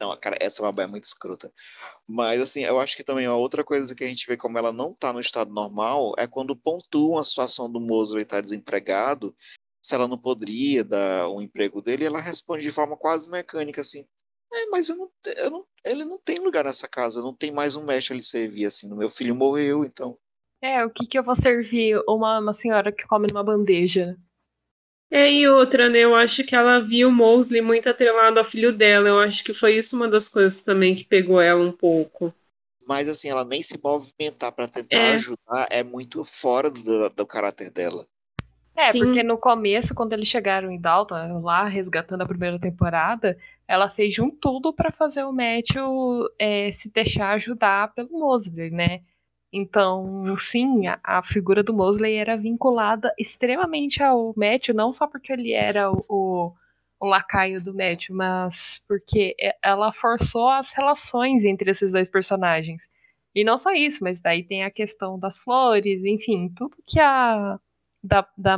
[0.00, 1.52] Não, cara, essa babá é muito escrota.
[2.08, 4.72] Mas, assim, eu acho que também a outra coisa que a gente vê como ela
[4.72, 9.32] não tá no estado normal é quando pontuam a situação do Mosley estar tá desempregado
[9.84, 13.80] se ela não poderia dar o um emprego dele, ela responde de forma quase mecânica,
[13.80, 14.06] assim,
[14.52, 17.76] é, mas eu não, eu não, ele não tem lugar nessa casa, não tem mais
[17.76, 20.16] um mestre ali servir, assim, meu filho morreu, então...
[20.60, 24.16] É, o que que eu vou servir uma, uma senhora que come numa bandeja?
[25.10, 28.72] É, e outra, né, eu acho que ela viu o Mosley muito atrelado ao filho
[28.72, 32.32] dela, eu acho que foi isso uma das coisas também que pegou ela um pouco.
[32.86, 35.14] Mas, assim, ela nem se movimentar para tentar é.
[35.14, 38.06] ajudar é muito fora do, do caráter dela.
[38.74, 39.00] É, Sim.
[39.00, 44.18] porque no começo, quando eles chegaram em Dalton, lá resgatando a primeira temporada, ela fez
[44.18, 49.02] um tudo para fazer o Matthew é, se deixar ajudar pelo Mosley, né?
[49.52, 55.32] Então, sim, a, a, figura do Mosley era vinculada extremamente ao Matthew, não só porque
[55.32, 56.52] ele era o, o,
[57.00, 62.88] o lacaio do Matthew, mas porque ela forçou as relações entre esses dois personagens.
[63.34, 67.58] E não só isso, mas daí tem a questão das flores, enfim, tudo que a
[68.02, 68.56] da, da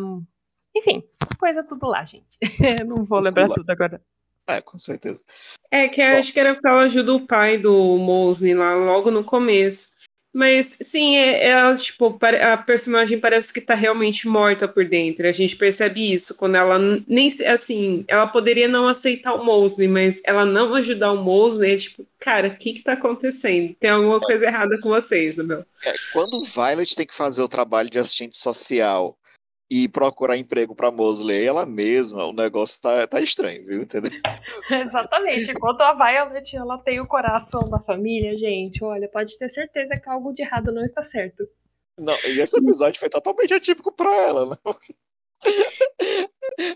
[0.75, 1.05] enfim,
[1.39, 2.39] coisa tudo lá, gente.
[2.87, 4.01] não vou lembrar tudo agora.
[4.47, 5.23] É, com certeza.
[5.71, 6.19] É, que Bom.
[6.19, 9.95] acho que era porque ela ajuda o pai do Mosley lá logo no começo.
[10.35, 15.29] Mas, sim, é, ela, tipo, a personagem parece que tá realmente morta por dentro.
[15.29, 16.77] A gente percebe isso quando ela
[17.07, 21.77] nem, assim, ela poderia não aceitar o Mosley, mas ela não ajudar o Mosley, é
[21.77, 23.77] tipo, cara, o que que tá acontecendo?
[23.79, 24.21] Tem alguma é.
[24.21, 25.65] coisa errada com você, Isabel.
[25.85, 29.17] É, quando o Violet tem que fazer o trabalho de assistente social
[29.71, 33.83] e procurar emprego para Mosley ela mesma, o negócio tá, tá estranho, viu?
[33.83, 34.11] Entendeu?
[34.71, 35.51] Exatamente.
[35.51, 40.09] Enquanto a Violet ela tem o coração da família, gente, olha, pode ter certeza que
[40.09, 41.45] algo de errado não está certo.
[41.99, 44.57] Não, e esse episódio foi totalmente atípico para ela, né?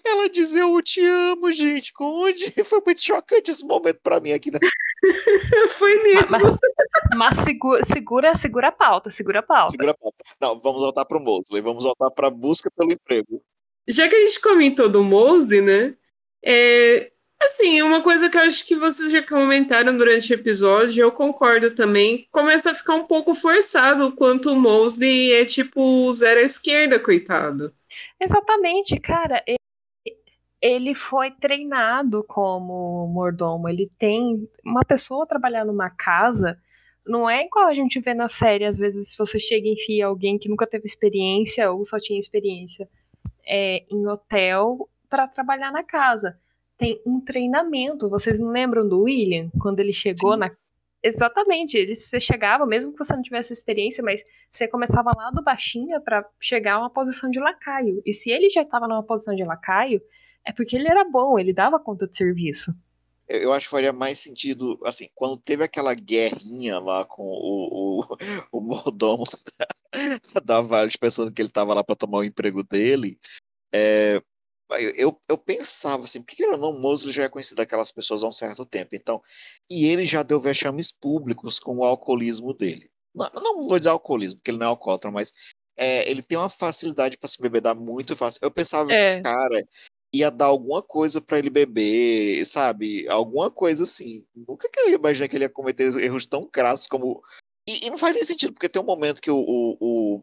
[0.04, 1.92] Ela dizer eu te amo, gente.
[2.00, 2.52] Onde?
[2.64, 4.58] Foi muito chocante esse momento para mim aqui, né?
[5.78, 6.28] Foi mesmo.
[6.30, 6.42] Mas,
[7.16, 9.70] mas segura, segura, segura a pauta, segura a pauta.
[9.70, 10.16] Segura a pauta.
[10.40, 13.42] Não, vamos voltar pro Mosley, vamos voltar pra busca pelo emprego.
[13.86, 15.94] Já que a gente comentou do Mosley, né?
[16.44, 21.12] É, assim, uma coisa que eu acho que vocês já comentaram durante o episódio, eu
[21.12, 26.40] concordo também, começa a ficar um pouco forçado o quanto o Mosley é tipo zero
[26.40, 27.72] à esquerda, coitado.
[28.20, 29.42] Exatamente, cara
[30.60, 33.68] ele foi treinado como mordomo.
[33.68, 36.58] Ele tem uma pessoa trabalhar numa casa.
[37.06, 40.06] Não é igual a gente vê na série, às vezes, se você chega e enfia
[40.06, 42.88] alguém que nunca teve experiência ou só tinha experiência
[43.46, 46.38] é, em hotel para trabalhar na casa.
[46.76, 48.08] Tem um treinamento.
[48.08, 49.48] Vocês não lembram do William?
[49.60, 50.40] Quando ele chegou Sim.
[50.40, 50.50] na.
[51.02, 55.42] Exatamente, ele, você chegava, mesmo que você não tivesse experiência, mas você começava lá do
[55.42, 58.02] baixinho para chegar a uma posição de lacaio.
[58.04, 60.02] E se ele já estava numa posição de lacaio,
[60.44, 62.74] é porque ele era bom, ele dava conta de serviço.
[63.28, 68.00] Eu acho que faria mais sentido, assim, quando teve aquela guerrinha lá com o,
[68.50, 68.90] o, o
[70.34, 73.18] da, da Vale, pensando que ele estava lá para tomar o emprego dele,
[73.72, 74.22] é,
[74.96, 78.28] eu, eu pensava assim, por que ele não, Mosley já é conhecido daquelas pessoas há
[78.28, 79.20] um certo tempo, então,
[79.70, 82.90] e ele já deu vexames públicos com o alcoolismo dele.
[83.14, 85.32] Não, não vou dizer alcoolismo, porque ele não é alcoólatra, mas
[85.76, 88.40] é, ele tem uma facilidade para se bebedar muito fácil.
[88.42, 89.16] Eu pensava é.
[89.16, 89.64] que, cara,
[90.12, 93.08] ia dar alguma coisa para ele beber, sabe?
[93.08, 94.24] Alguma coisa assim.
[94.34, 97.22] Nunca que eu ia imaginar que ele ia cometer erros tão crassos como.
[97.68, 100.22] E, e não faz nem sentido, porque tem um momento que o, o, o,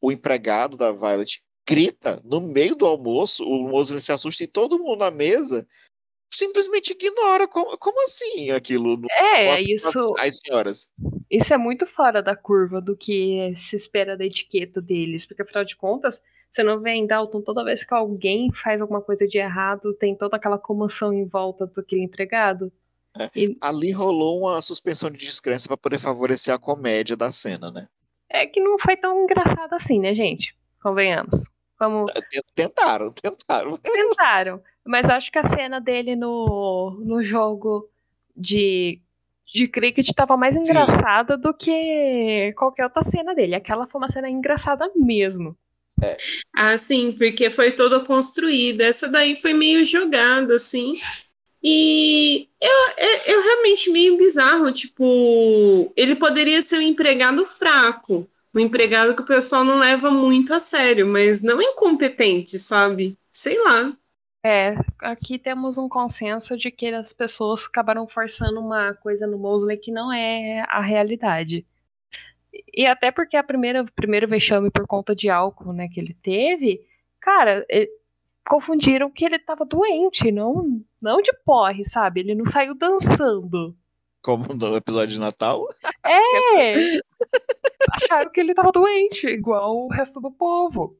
[0.00, 4.78] o empregado da Violet grita no meio do almoço, o moço se assusta e todo
[4.78, 5.66] mundo na mesa
[6.32, 7.46] simplesmente ignora.
[7.46, 9.00] Como, como assim aquilo?
[9.10, 9.88] É, isso.
[10.18, 10.88] As senhoras.
[11.30, 15.64] Isso é muito fora da curva do que se espera da etiqueta deles, porque afinal
[15.64, 16.20] de contas,
[16.50, 20.14] você não vê em Dalton toda vez que alguém faz alguma coisa de errado, tem
[20.14, 22.72] toda aquela comoção em volta daquele empregado.
[23.16, 23.56] É, e...
[23.60, 27.88] Ali rolou uma suspensão de descrença para poder favorecer a comédia da cena, né?
[28.30, 30.56] É que não foi tão engraçado assim, né, gente?
[30.82, 31.44] Convenhamos.
[31.82, 32.06] Como...
[32.54, 33.76] Tentaram, tentaram.
[33.76, 34.62] Tentaram.
[34.86, 37.90] Mas acho que a cena dele no, no jogo
[38.36, 39.00] de,
[39.52, 41.40] de cricket estava mais engraçada Sim.
[41.40, 43.56] do que qualquer outra cena dele.
[43.56, 45.56] Aquela foi uma cena engraçada mesmo.
[46.00, 46.16] É.
[46.56, 48.84] Ah, sim, porque foi toda construída.
[48.84, 50.94] Essa daí foi meio jogada, assim.
[51.60, 58.60] E eu, eu, eu realmente meio bizarro, tipo, ele poderia ser um empregado fraco, um
[58.60, 63.16] empregado que o pessoal não leva muito a sério, mas não incompetente, sabe?
[63.30, 63.96] Sei lá.
[64.44, 69.76] É, aqui temos um consenso de que as pessoas acabaram forçando uma coisa no Mosley
[69.76, 71.64] que não é a realidade.
[72.74, 76.84] E até porque a primeira primeiro vexame por conta de álcool, né, que ele teve,
[77.20, 77.90] cara, ele,
[78.46, 82.20] confundiram que ele tava doente, não não de porre, sabe?
[82.20, 83.76] Ele não saiu dançando.
[84.22, 85.66] Como no episódio de Natal?
[86.06, 86.74] É!
[87.92, 90.96] Acharam que ele tava doente, igual o resto do povo.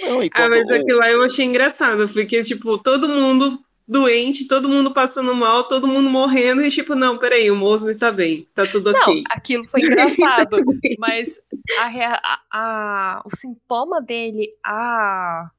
[0.00, 4.94] Não, ah, mas aquilo lá eu achei engraçado, porque, tipo, todo mundo doente, todo mundo
[4.94, 8.90] passando mal, todo mundo morrendo, e tipo, não, peraí, o Mosley tá bem, tá tudo
[8.90, 9.24] não, ok.
[9.30, 10.56] aquilo foi engraçado,
[10.98, 11.38] mas
[11.78, 15.50] a, a, a, o sintoma dele, a,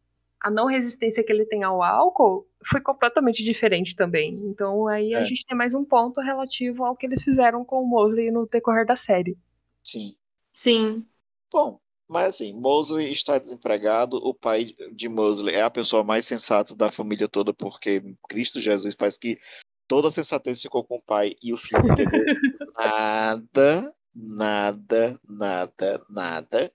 [0.41, 4.33] a não resistência que ele tem ao álcool, foi completamente diferente também.
[4.33, 5.17] Então aí é.
[5.17, 8.47] a gente tem mais um ponto relativo ao que eles fizeram com o Mosley no
[8.47, 9.37] decorrer da série.
[9.85, 10.15] Sim.
[10.51, 11.05] Sim.
[11.51, 16.75] Bom, mas assim, Mosley está desempregado, o pai de Mosley é a pessoa mais sensata
[16.75, 19.39] da família toda, porque Cristo Jesus parece que
[19.87, 22.23] toda a sensatez ficou com o pai e o filho não entendeu
[22.77, 26.73] nada, nada, nada, nada.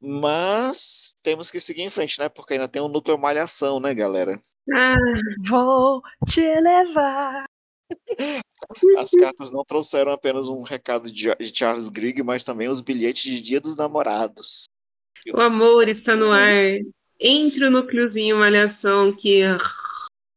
[0.00, 2.28] Mas temos que seguir em frente, né?
[2.28, 4.38] Porque ainda tem um núcleo malhação, né, galera?
[4.72, 4.96] Ah,
[5.46, 7.44] vou te levar.
[8.98, 13.40] As cartas não trouxeram apenas um recado de Charles Grigg, mas também os bilhetes de
[13.40, 14.64] Dia dos Namorados.
[15.32, 16.78] O amor está no ar.
[17.20, 19.42] Entre o núcleozinho malhação que.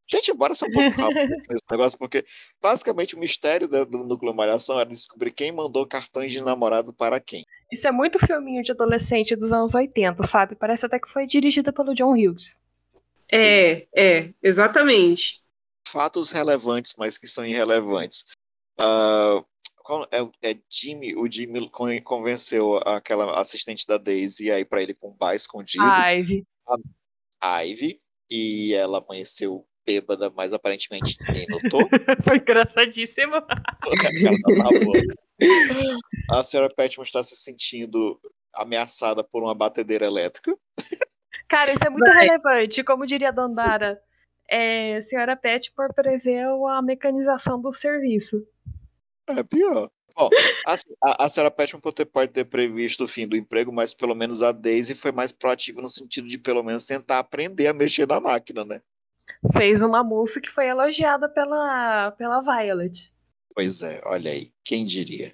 [0.10, 2.24] Gente, bora só um pouco rápido nesse negócio, porque
[2.62, 7.44] basicamente o mistério do núcleo malhação era descobrir quem mandou cartões de namorado para quem.
[7.72, 10.56] Isso é muito filminho de adolescente dos anos 80, sabe?
[10.56, 12.58] Parece até que foi dirigida pelo John Hughes.
[13.32, 15.42] É, é, exatamente
[15.88, 18.26] fatos relevantes, mas que são irrelevantes.
[18.80, 19.44] Uh,
[20.12, 21.70] é, é, Jimmy, o Jimmy
[22.02, 25.84] convenceu aquela assistente da Daisy aí para ele com um bar escondido.
[25.84, 26.46] A Ivy.
[27.42, 27.98] A Ivy.
[28.30, 31.88] E ela amanheceu bêbada, mas aparentemente ninguém notou.
[32.28, 33.36] Foi engraçadíssimo.
[36.30, 38.20] a senhora Petman está se sentindo
[38.54, 40.54] ameaçada por uma batedeira elétrica.
[41.48, 42.26] Cara, isso é muito Vai.
[42.26, 42.84] relevante.
[42.84, 44.02] Como diria a Dandara,
[44.50, 48.46] é, a senhora Petmore preveu a mecanização do serviço.
[49.28, 49.90] É pior.
[50.16, 50.30] Bom,
[50.66, 54.52] a, a pode ter, pode ter previsto o fim do emprego, mas pelo menos a
[54.52, 58.66] Daisy foi mais proativa no sentido de pelo menos tentar aprender a mexer na máquina,
[58.66, 58.82] né?
[59.54, 63.14] Fez uma moça que foi elogiada pela, pela Violet.
[63.54, 65.32] Pois é, olha aí, quem diria.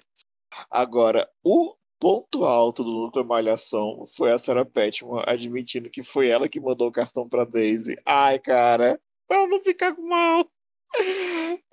[0.70, 6.48] Agora, o ponto alto do núcleo Malhação foi a senhora Petmore admitindo que foi ela
[6.48, 7.96] que mandou o cartão pra Daisy.
[8.06, 10.46] Ai, cara, pra ela não ficar mal.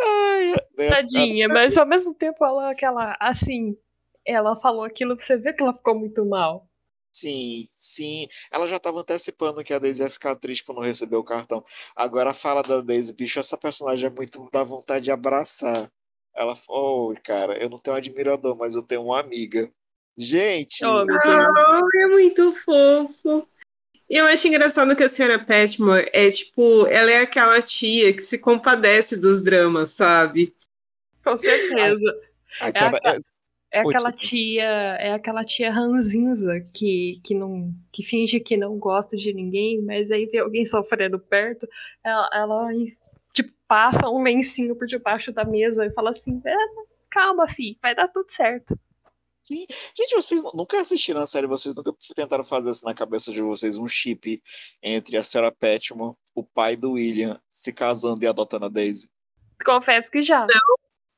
[0.01, 0.53] Ai,
[0.89, 3.77] Tadinha, mas ao mesmo tempo ela, aquela, assim,
[4.25, 6.67] ela falou aquilo você vê que ela ficou muito mal.
[7.13, 8.25] Sim, sim.
[8.51, 11.63] Ela já estava antecipando que a Daisy ia ficar triste por não receber o cartão.
[11.95, 15.91] Agora fala da Daisy, bicho, essa personagem é muito da vontade de abraçar.
[16.33, 19.69] Ela falou, oh, cara, eu não tenho um admirador, mas eu tenho uma amiga.
[20.17, 20.85] Gente!
[20.85, 21.05] Oh,
[21.95, 23.47] é muito fofo.
[24.09, 28.37] Eu acho engraçado que a senhora Petmore é tipo, ela é aquela tia que se
[28.39, 30.53] compadece dos dramas, sabe?
[31.23, 32.19] Com certeza.
[32.59, 33.19] é, a,
[33.71, 34.63] é aquela tia,
[34.99, 40.11] é aquela tia ranzinza que, que não que finge que não gosta de ninguém, mas
[40.11, 41.65] aí vê alguém sofrendo perto,
[42.03, 42.67] ela, ela
[43.33, 46.55] tipo passa um lencinho por debaixo da mesa e fala assim: é,
[47.09, 48.77] "Calma, fi, vai dar tudo certo".
[49.43, 49.65] Sim.
[49.97, 53.77] Gente, vocês nunca assistiram a série, vocês nunca tentaram fazer isso na cabeça de vocês,
[53.77, 54.41] um chip
[54.81, 59.09] entre a Sarah Petmore, o pai do William, se casando e adotando a Daisy?
[59.65, 60.41] Confesso que já.
[60.41, 60.75] Não,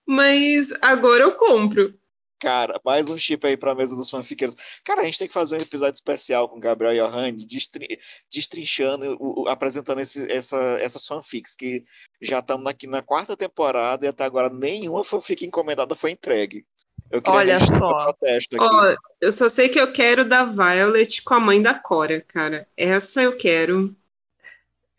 [0.07, 1.97] mas agora eu compro.
[2.43, 4.53] Cara, mais um chip aí pra mesa dos fanfiqueiros.
[4.83, 7.87] Cara, a gente tem que fazer um episódio especial com Gabriel Johann, destrin
[8.29, 11.81] destrinchando, o, o, apresentando esse, essa, essas fanfics, que
[12.21, 16.65] já estamos aqui na quarta temporada e até agora nenhuma fanfic encomendada foi entregue.
[17.13, 18.05] Eu queria Olha só.
[18.05, 18.75] Protesto aqui.
[18.75, 22.67] Ó, eu só sei que eu quero da Violet com a mãe da Cora, cara.
[22.75, 23.95] Essa eu quero.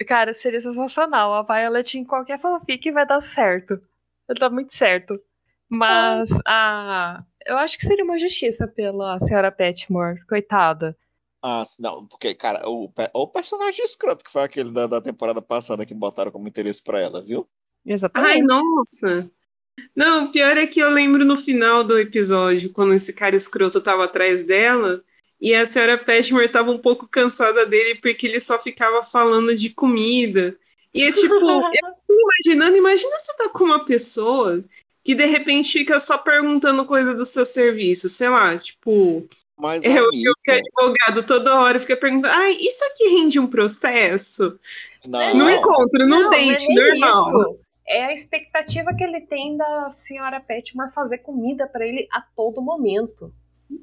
[0.07, 1.35] Cara, seria sensacional.
[1.35, 3.83] A Violet em qualquer fanfic vai dar certo.
[4.29, 5.21] Vai dar muito certo.
[5.69, 7.19] Mas ah.
[7.19, 7.25] a.
[7.45, 10.97] Eu acho que seria uma justiça pela senhora Petmore, coitada.
[11.43, 15.85] Ah, não, porque, cara, o, o personagem escroto que foi aquele da, da temporada passada
[15.85, 17.47] que botaram como interesse para ela, viu?
[17.85, 18.31] Exatamente.
[18.31, 19.31] Ai, nossa!
[19.95, 23.81] Não, o pior é que eu lembro no final do episódio, quando esse cara escroto
[23.81, 25.03] tava atrás dela,
[25.41, 29.71] e a senhora Petmore tava um pouco cansada dele porque ele só ficava falando de
[29.71, 30.57] comida.
[30.93, 31.61] E é tipo, eu
[32.09, 34.65] imaginando, imagina você tá com uma pessoa
[35.03, 39.29] que de repente fica só perguntando coisa do seu serviço, sei lá, tipo.
[39.57, 40.31] Mas, eu, amiga...
[40.31, 44.59] eu que advogado toda hora fica perguntando, ah, isso aqui rende um processo?
[45.07, 47.29] Não, no encontro, num não, date é normal.
[47.29, 52.21] Isso é a expectativa que ele tem da senhora Petmore fazer comida para ele a
[52.21, 53.33] todo momento.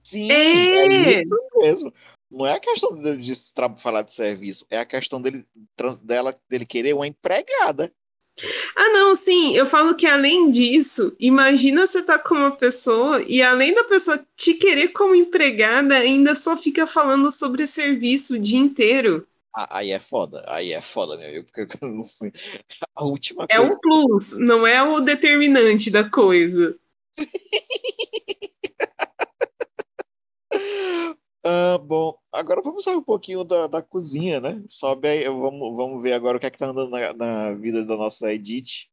[0.03, 1.93] Sim, é, é isso mesmo.
[2.29, 3.33] Não é a questão de, de,
[3.81, 5.45] falar de serviço, é a questão dele,
[6.03, 7.91] dela, dele querer uma empregada.
[8.75, 13.41] Ah, não, sim, eu falo que além disso, imagina você tá com uma pessoa e
[13.41, 18.57] além da pessoa te querer como empregada, ainda só fica falando sobre serviço o dia
[18.57, 19.27] inteiro.
[19.53, 21.43] Aí é foda, aí é foda, né?
[21.43, 21.67] Porque
[22.95, 23.75] a última É coisa...
[23.75, 26.79] um plus, não é o determinante da coisa.
[31.43, 34.63] ah, bom, agora vamos sair um pouquinho da, da cozinha, né?
[34.67, 37.83] Sobe aí, vamos, vamos ver agora o que é que tá andando na, na vida
[37.85, 38.87] da nossa Edith.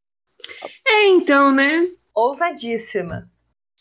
[0.87, 1.89] É, então, né?
[2.15, 3.31] Ousadíssima.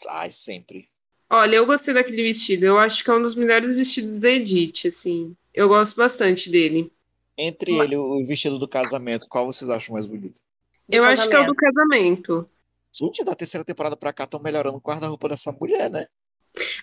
[0.07, 0.85] Ai, sempre.
[1.29, 2.65] Olha, eu gostei daquele vestido.
[2.65, 5.35] Eu acho que é um dos melhores vestidos da Edith, assim.
[5.53, 6.91] Eu gosto bastante dele.
[7.37, 7.85] Entre Mas...
[7.85, 10.41] ele e o vestido do casamento, qual vocês acham mais bonito?
[10.89, 12.49] Eu acho que é o do casamento.
[12.91, 16.07] Gente, da terceira temporada pra cá estão melhorando o guarda-roupa dessa mulher, né?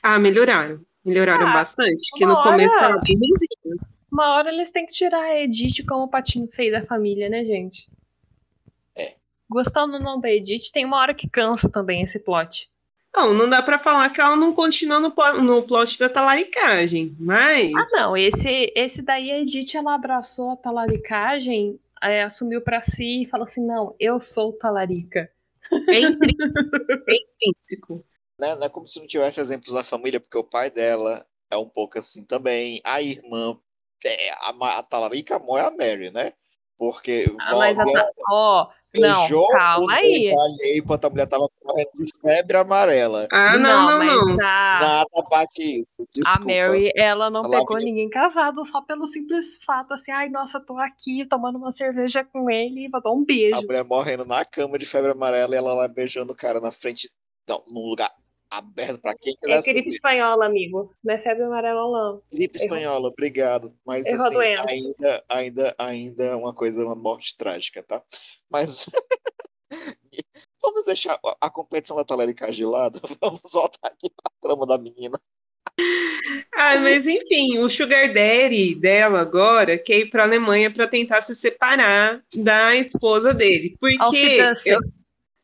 [0.02, 0.84] Ah, melhoraram.
[1.04, 2.10] Melhoraram ah, bastante.
[2.14, 2.50] Que no hora...
[2.50, 3.94] começo tava bem ruimzinho.
[4.12, 7.44] Uma hora eles têm que tirar a Edith como o patinho feio da família, né,
[7.44, 7.90] gente?
[8.96, 9.16] É.
[9.50, 12.70] Gostando ou não da Edith, tem uma hora que cansa também esse plot.
[13.14, 17.72] Não, não dá para falar que ela não continua no, no plot da talaricagem, mas.
[17.72, 18.16] Ah, não.
[18.16, 23.46] Esse, esse daí a Edith ela abraçou a talaricagem, é, assumiu para si e falou
[23.46, 25.30] assim: não, eu sou talarica.
[25.88, 26.76] É intrínseco.
[27.08, 28.04] é intrínseco.
[28.36, 28.56] Né?
[28.56, 31.68] Não é como se não tivesse exemplos da família, porque o pai dela é um
[31.68, 32.80] pouco assim também.
[32.84, 33.56] A irmã,
[34.04, 36.32] é, a, a talarica amor é a Mary, né?
[36.76, 37.26] Porque.
[37.40, 37.84] Ah, mas a,
[38.28, 40.30] ó, não, Beijou calma aí.
[40.30, 43.26] Falei enquanto a mulher tava correndo de febre amarela.
[43.30, 44.36] Ah, não, não, não.
[44.36, 44.46] não.
[44.46, 44.78] A...
[44.80, 46.06] Nada bate isso.
[46.14, 46.52] Desculpa.
[46.52, 50.60] A Mary, ela não ela pegou ninguém casado só pelo simples fato, assim, ai, nossa,
[50.60, 53.58] tô aqui tomando uma cerveja com ele e vou dar um beijo.
[53.58, 56.70] A mulher morrendo na cama de febre amarela e ela lá beijando o cara na
[56.70, 57.10] frente,
[57.48, 58.10] não, num lugar
[58.58, 59.58] aberto para quem quiser.
[59.58, 60.94] É gripe espanhola, amigo.
[61.02, 62.22] Não é febre amarela, não.
[62.32, 63.74] Gripe espanhola, obrigado.
[63.84, 68.02] Mas Errou assim, ainda, ainda, ainda é uma coisa, uma morte trágica, tá?
[68.50, 68.88] Mas
[70.62, 73.00] vamos deixar a competição da talericagem de lado.
[73.20, 75.20] Vamos voltar aqui pra trama da menina.
[76.56, 81.20] Ah, mas enfim, o Sugar Daddy dela agora quer ir para a Alemanha para tentar
[81.22, 83.76] se separar da esposa dele.
[83.80, 84.38] Porque.
[84.64, 84.78] Eu...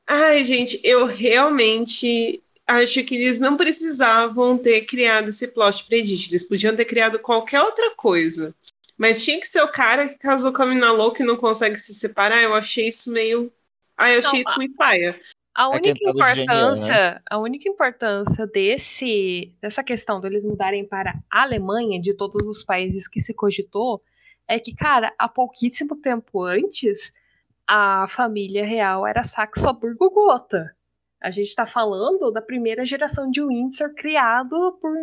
[0.07, 6.29] Ai, gente, eu realmente acho que eles não precisavam ter criado esse plot Edith.
[6.31, 8.55] Eles podiam ter criado qualquer outra coisa.
[8.97, 11.79] Mas tinha que ser o cara que casou com a mina louca e não consegue
[11.79, 12.43] se separar.
[12.43, 13.53] Eu achei isso meio.
[13.97, 15.19] Ah, eu achei não, isso muito paia.
[15.55, 17.21] A é única é importância, né?
[17.29, 23.09] a única importância desse dessa questão deles mudarem para a Alemanha de todos os países
[23.09, 24.03] que se cogitou
[24.47, 27.13] é que, cara, há pouquíssimo tempo antes
[27.67, 30.75] a família real era Saxo-Burgo-Gotha.
[31.21, 34.95] A gente está falando da primeira geração de Windsor criado por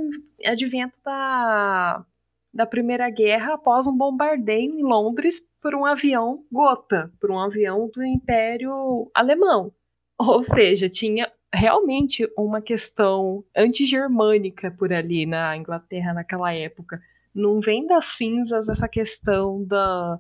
[0.43, 2.03] advento da,
[2.51, 7.89] da Primeira Guerra após um bombardeio em Londres por um avião Gotha, por um avião
[7.93, 9.71] do Império Alemão.
[10.17, 16.99] Ou seja, tinha realmente uma questão antigermânica por ali na Inglaterra naquela época.
[17.33, 20.19] Não vem das cinzas essa questão da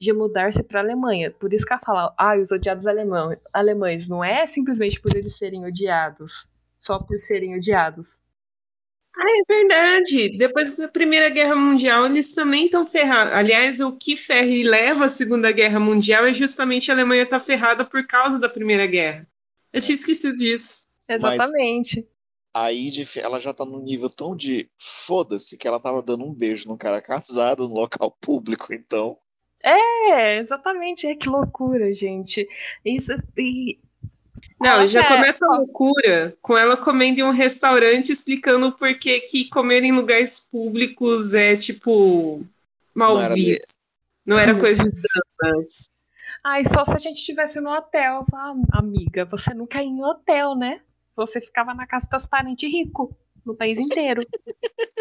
[0.00, 1.30] de mudar-se para a Alemanha.
[1.30, 4.08] Por isso que ela fala, ah, os odiados alemães, alemães.
[4.08, 6.46] Não é simplesmente por eles serem odiados,
[6.78, 8.18] só por serem odiados.
[9.16, 10.36] Ah, é verdade.
[10.36, 13.32] Depois da Primeira Guerra Mundial, eles também estão ferrados.
[13.32, 17.38] Aliás, o que ferra e leva a Segunda Guerra Mundial é justamente a Alemanha estar
[17.38, 19.26] tá ferrada por causa da Primeira Guerra.
[19.72, 20.86] Eu tinha esquecido disso.
[21.08, 22.00] Exatamente.
[22.00, 22.16] Mas
[22.56, 26.68] a ela já tá num nível tão de foda-se que ela tava dando um beijo
[26.68, 29.18] num cara casado no local público, então.
[29.66, 31.08] É, exatamente.
[31.08, 32.48] É que loucura, gente.
[32.84, 33.12] Isso.
[33.36, 33.78] E
[34.60, 39.48] não, já começa a loucura com ela comendo em um restaurante explicando por que que
[39.48, 42.46] comer em lugares públicos é, tipo,
[42.94, 43.80] mal não visto.
[44.24, 45.92] Não era coisa de damas.
[46.44, 48.24] Ai, só se a gente estivesse no hotel.
[48.32, 50.80] Ah, amiga, você nunca ia em hotel, né?
[51.16, 53.10] Você ficava na casa dos seus parentes ricos,
[53.44, 54.22] no país inteiro.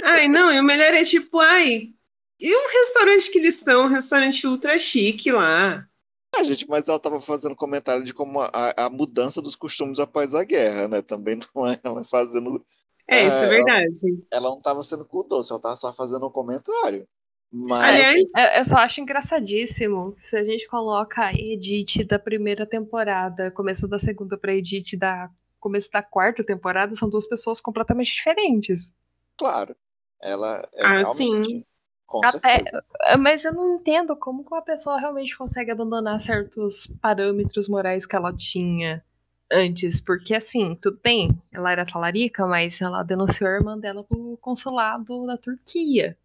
[0.03, 1.93] ai, não, e o melhor é tipo, ai,
[2.40, 5.88] e um restaurante que eles estão, um restaurante ultra chique lá.
[6.36, 10.36] Ah, gente, mas ela estava fazendo comentário de como a, a, mudança dos costumes após
[10.36, 11.02] a guerra, né?
[11.02, 12.66] Também não é ela fazendo.
[13.08, 14.00] É, isso é, é verdade.
[14.04, 17.08] Ela, ela não estava sendo com doce, ela estava só fazendo um comentário.
[17.50, 17.86] Mas...
[17.86, 23.50] Aliás, eu, eu só acho engraçadíssimo se a gente coloca a Edith da primeira temporada,
[23.52, 28.92] começo da segunda para Edith da começo da quarta temporada, são duas pessoas completamente diferentes.
[29.36, 29.76] Claro.
[30.22, 31.66] Ela é ah, sim.
[32.06, 32.64] Com Até,
[33.03, 38.06] eh, mas eu não entendo como que uma pessoa realmente consegue abandonar certos parâmetros morais
[38.06, 39.03] que ela tinha
[39.51, 39.99] antes.
[39.99, 45.26] Porque, assim, tudo bem, ela era talarica, mas ela denunciou a irmã dela pro consulado
[45.26, 46.18] da Turquia.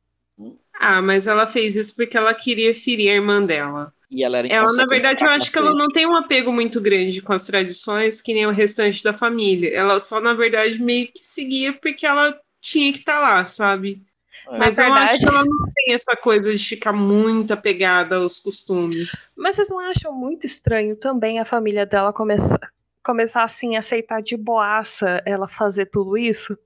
[0.78, 3.93] Ah, mas ela fez isso porque ela queria ferir a irmã dela.
[4.11, 6.81] E ela, era ela na verdade, eu acho que ela não tem um apego muito
[6.81, 9.70] grande com as tradições que nem o restante da família.
[9.72, 14.03] Ela só, na verdade, meio que seguia porque ela tinha que estar tá lá, sabe?
[14.49, 14.59] É.
[14.59, 15.11] Mas Na eu verdade...
[15.11, 19.32] acho que ela não tem essa coisa de ficar muito apegada aos costumes.
[19.36, 22.59] Mas vocês não acham muito estranho também a família dela começar,
[23.05, 26.57] começar assim, a aceitar de boaça ela fazer tudo isso?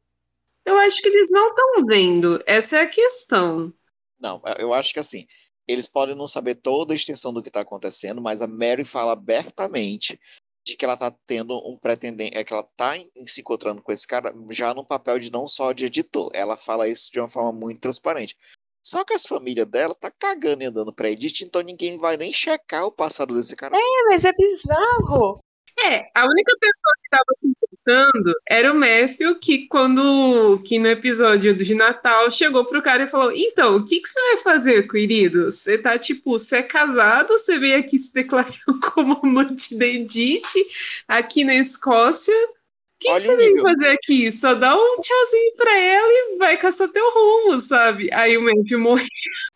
[0.64, 2.42] Eu acho que eles não estão vendo.
[2.46, 3.72] Essa é a questão.
[4.20, 5.26] Não, eu acho que assim,
[5.68, 9.12] eles podem não saber toda a extensão do que está acontecendo, mas a Mary fala
[9.12, 10.18] abertamente
[10.64, 12.94] de que ela tá tendo um pretendente, é que ela tá
[13.26, 16.30] se encontrando com esse cara já no papel de não só de editor.
[16.32, 18.36] Ela fala isso de uma forma muito transparente.
[18.82, 22.32] Só que as famílias dela tá cagando e andando pra edit, então ninguém vai nem
[22.32, 23.74] checar o passado desse cara.
[23.74, 25.38] É, mas é bizarro.
[25.76, 30.86] É, a única pessoa que estava se importando era o Matthew, que quando, que no
[30.86, 34.88] episódio de Natal, chegou pro cara e falou, então, o que, que você vai fazer,
[34.88, 35.50] querido?
[35.50, 38.54] Você tá, tipo, você é casado, você veio aqui se declarou
[38.94, 40.54] como amante da Edith,
[41.08, 44.32] aqui na Escócia, o que, que você veio fazer aqui?
[44.32, 48.08] Só dá um tchauzinho pra ela e vai caçar teu rumo, sabe?
[48.12, 49.06] Aí o Matthew morreu,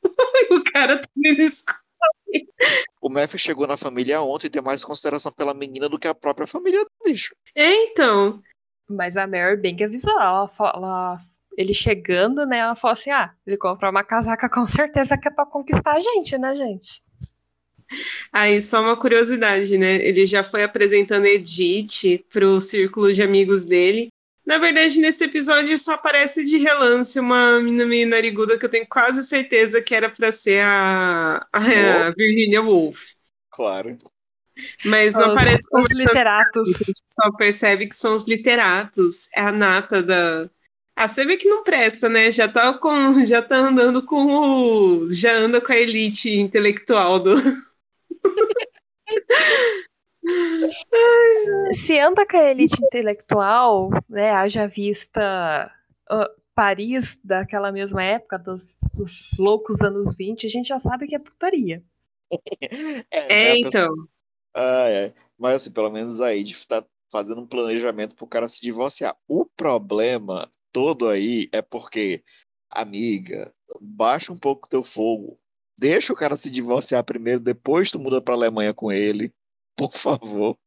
[0.50, 1.88] e o cara tá Escócia
[3.01, 6.14] o Matthew chegou na família ontem e tem mais consideração pela menina do que a
[6.14, 7.34] própria família do bicho.
[7.55, 8.42] É, então.
[8.88, 10.18] Mas a Mary bem que avisou.
[10.18, 11.20] Ela, ela,
[11.57, 12.59] ele chegando, né?
[12.59, 16.01] Ela falou assim: ah, ele comprou uma casaca com certeza que é pra conquistar a
[16.01, 17.03] gente, né, gente?
[18.32, 19.96] Aí, só uma curiosidade, né?
[19.96, 24.09] Ele já foi apresentando Edith pro círculo de amigos dele.
[24.49, 28.86] Na verdade, nesse episódio só aparece de relance uma menina meio nariguda que eu tenho
[28.86, 31.61] quase certeza que era para ser a, a,
[32.16, 33.12] Virginia Woolf.
[33.51, 33.99] Claro.
[34.86, 36.66] Mas não os, aparece os literatos.
[36.66, 39.28] A gente só percebe que são os literatos.
[39.34, 40.49] É a nata da.
[40.96, 42.30] Ah, você vê que não presta, né?
[42.30, 43.22] Já tá com.
[43.26, 45.11] Já tá andando com o.
[45.11, 47.36] Já anda com a elite intelectual do.
[51.74, 55.72] Se anda com a elite intelectual, né, haja vista
[56.11, 61.14] uh, Paris daquela mesma época, dos, dos, loucos anos 20, a gente já sabe que
[61.14, 61.83] é putaria.
[63.11, 63.89] É, é então.
[64.55, 65.14] Ah, é.
[65.39, 69.16] Mas assim, pelo menos aí de estar tá fazendo um planejamento pro cara se divorciar.
[69.26, 72.22] O problema todo aí é porque,
[72.70, 75.39] amiga, baixa um pouco teu fogo.
[75.79, 79.33] Deixa o cara se divorciar primeiro, depois tu muda pra Alemanha com ele
[79.79, 80.59] por favor.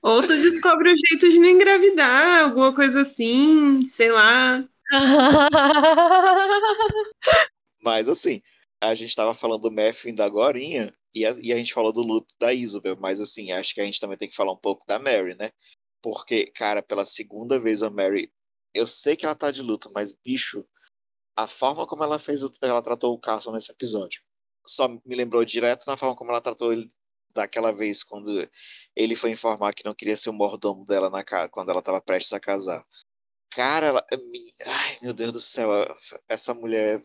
[0.00, 4.66] Ou tu descobre o jeito de não engravidar, alguma coisa assim, sei lá.
[7.84, 8.40] Mas assim,
[8.80, 12.02] a gente estava falando do Matthew ainda agora e a, e a gente falou do
[12.02, 14.86] luto da Isabel, mas assim, acho que a gente também tem que falar um pouco
[14.86, 15.50] da Mary, né?
[16.02, 18.32] Porque, cara, pela segunda vez a Mary,
[18.74, 20.64] eu sei que ela tá de luto, mas bicho,
[21.36, 24.22] a forma como ela fez, ela tratou o Carson nesse episódio,
[24.66, 26.90] só me lembrou direto na forma como ela tratou ele
[27.38, 28.48] daquela vez quando
[28.94, 32.00] ele foi informar que não queria ser o mordomo dela na casa, quando ela estava
[32.00, 32.84] prestes a casar.
[33.50, 35.70] Cara, ela, ai meu Deus do céu,
[36.28, 37.00] essa mulher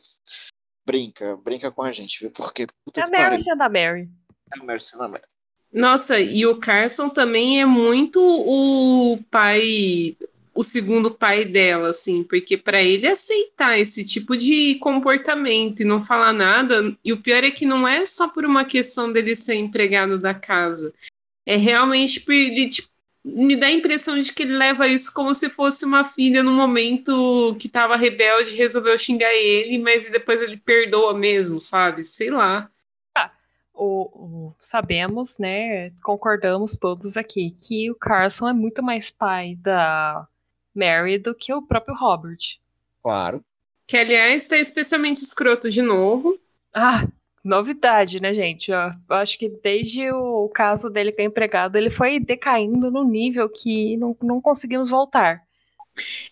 [0.86, 2.32] brinca, brinca com a gente, viu?
[2.32, 2.64] Porque
[2.96, 4.10] é a Mary sendo a Mary.
[4.54, 5.24] É a Mary sendo a Mary.
[5.72, 10.16] Nossa, e o Carson também é muito o pai
[10.54, 16.02] o segundo pai dela, assim, porque para ele aceitar esse tipo de comportamento e não
[16.02, 19.56] falar nada, e o pior é que não é só por uma questão dele ser
[19.56, 20.94] empregado da casa,
[21.46, 22.90] é realmente por ele, tipo,
[23.26, 26.52] me dá a impressão de que ele leva isso como se fosse uma filha no
[26.52, 32.04] momento que tava rebelde, resolveu xingar ele, mas depois ele perdoa mesmo, sabe?
[32.04, 32.70] Sei lá.
[33.16, 33.32] Ah,
[33.74, 35.92] o, o, sabemos, né?
[36.04, 40.28] Concordamos todos aqui que o Carson é muito mais pai da
[40.74, 42.40] Mary do que o próprio Robert.
[43.02, 43.44] Claro.
[43.88, 46.40] Que, aliás, tá especialmente escroto de novo.
[46.74, 47.08] Ah,
[47.44, 48.72] novidade, né, gente?
[48.72, 53.50] Eu acho que desde o caso dele com a empregada, ele foi decaindo no nível
[53.50, 55.42] que não, não conseguimos voltar.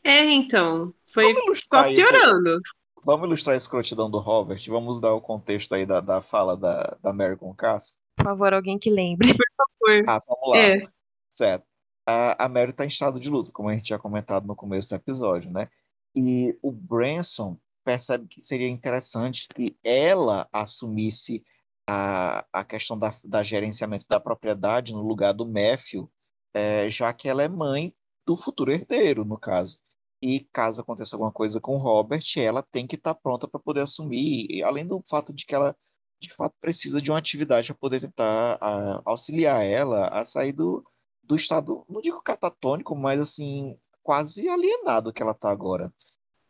[0.04, 0.94] É, então.
[1.06, 1.26] Foi
[1.56, 2.56] só piorando.
[2.56, 2.60] Aí,
[3.06, 4.64] vamos ilustrar a escrotidão do Robert.
[4.68, 7.94] Vamos dar o contexto aí da, da fala da, da Mary com o Cass.
[8.16, 9.36] Por favor, alguém que lembre.
[9.36, 10.10] Por favor.
[10.10, 10.58] Ah, vamos lá.
[10.58, 10.88] É.
[11.30, 11.71] Certo
[12.06, 14.90] a, a Mary está em estado de luto, como a gente já comentado no começo
[14.90, 15.70] do episódio, né?
[16.16, 21.44] E o Branson percebe que seria interessante que ela assumisse
[21.88, 26.12] a, a questão da, da gerenciamento da propriedade no lugar do Matthew,
[26.54, 27.94] é, já que ela é mãe
[28.26, 29.80] do futuro herdeiro, no caso.
[30.22, 33.60] E caso aconteça alguma coisa com o Robert, ela tem que estar tá pronta para
[33.60, 35.76] poder assumir, além do fato de que ela
[36.20, 40.84] de fato precisa de uma atividade para poder tentar a, auxiliar ela a sair do,
[41.32, 45.92] do estado, não digo catatônico, mas assim, quase alienado que ela está agora.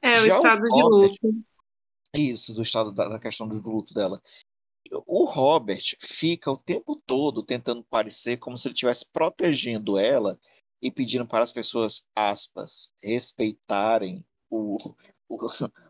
[0.02, 1.46] É, Já o estado o de luto.
[2.16, 4.20] Isso, do estado da, da questão do luto dela.
[5.06, 10.40] O Robert fica o tempo todo tentando parecer como se ele estivesse protegendo ela
[10.82, 14.78] e pedindo para as pessoas, aspas, respeitarem o,
[15.30, 15.38] o,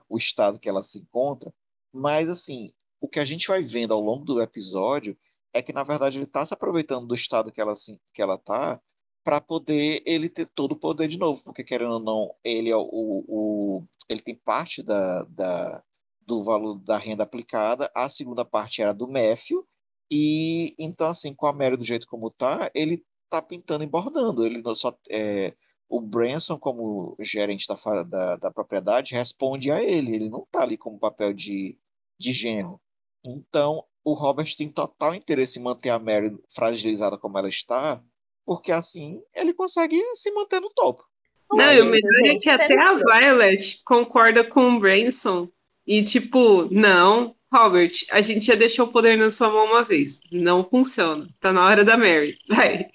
[0.10, 1.54] o estado que ela se encontra.
[1.94, 5.18] Mas, assim, o que a gente vai vendo ao longo do episódio
[5.54, 8.38] é que na verdade ele está se aproveitando do estado que ela assim, que ela
[8.38, 8.82] tá
[9.24, 12.76] para poder ele ter todo o poder de novo, porque querendo ou não, ele é
[12.76, 15.84] o, o ele tem parte da, da,
[16.26, 19.66] do valor da renda aplicada, a segunda parte era do Matthew,
[20.12, 24.46] e então assim, com a Mary do jeito como tá, ele tá pintando e bordando,
[24.46, 25.54] ele só é,
[25.88, 30.78] o Branson como gerente da, da, da propriedade responde a ele, ele não tá ali
[30.78, 31.78] como papel de,
[32.18, 32.82] de genro.
[33.26, 38.02] Então, o Robert tem total interesse em manter a Mary fragilizada como ela está,
[38.46, 41.04] porque assim ele consegue se manter no topo.
[41.52, 45.50] Não, e o melhor é que até a Violet concorda com o Branson.
[45.86, 50.22] E tipo, não, Robert, a gente já deixou o poder na sua mão uma vez.
[50.32, 51.28] Não funciona.
[51.40, 52.38] Tá na hora da Mary.
[52.48, 52.90] Vai.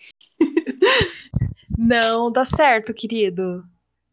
[1.76, 3.62] Não dá certo, querido.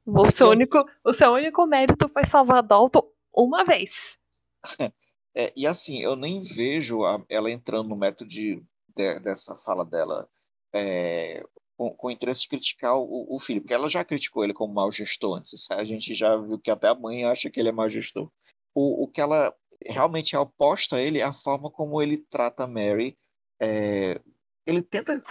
[0.06, 4.18] O seu único, o seu único mérito foi salvar Dalton uma vez.
[5.36, 8.64] É, e assim, eu nem vejo a, ela entrando no método de,
[8.96, 10.30] de, dessa fala dela
[10.74, 11.44] é,
[11.76, 14.92] com, com interesse de criticar o, o, filho, porque ela já criticou ele como mau
[14.92, 15.70] gestor antes.
[15.72, 18.32] A gente já viu que até a mãe acha que ele é mau gestor.
[18.76, 19.54] O, o que ela
[19.86, 23.18] realmente é oposta a ele é a forma como ele trata Mary.
[23.62, 24.20] É,
[24.66, 25.22] ele tenta,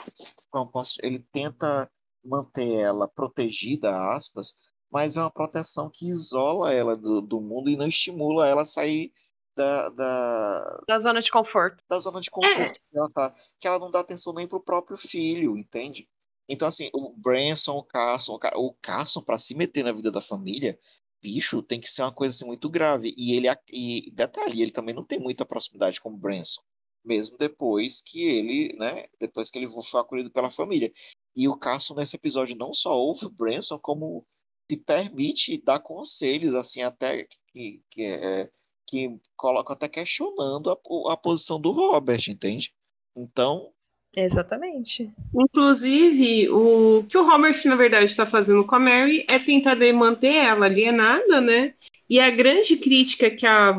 [1.02, 1.90] ele tenta
[2.24, 4.54] manter ela protegida, aspas,
[4.90, 8.66] mas é uma proteção que isola ela do, do mundo e não estimula ela a
[8.66, 9.12] sair
[9.56, 11.82] da, da, da zona de conforto.
[11.88, 12.72] Da zona de conforto é.
[12.72, 13.32] que ela tá.
[13.58, 16.08] Que ela não dá atenção nem pro próprio filho, entende?
[16.48, 20.78] Então, assim, o Branson, o Carson, o Carson, para se meter na vida da família,
[21.22, 23.14] bicho, tem que ser uma coisa assim, muito grave.
[23.16, 26.60] E ele, e detalhe, ele também não tem muita proximidade com o Branson,
[27.04, 30.92] mesmo depois que ele, né, depois que ele foi acolhido pela família.
[31.34, 34.26] E o Carson, nesse episódio, não só ouve o Branson, como
[34.70, 38.50] se permite dar conselhos, assim, até que, que é,
[38.92, 42.74] que colocam até questionando a, a posição do Robert, entende?
[43.16, 43.70] Então.
[44.14, 45.10] Exatamente.
[45.34, 50.34] Inclusive, o que o Robert, na verdade, está fazendo com a Mary é tentar manter
[50.34, 51.72] ela alienada, né?
[52.08, 53.78] E a grande crítica que a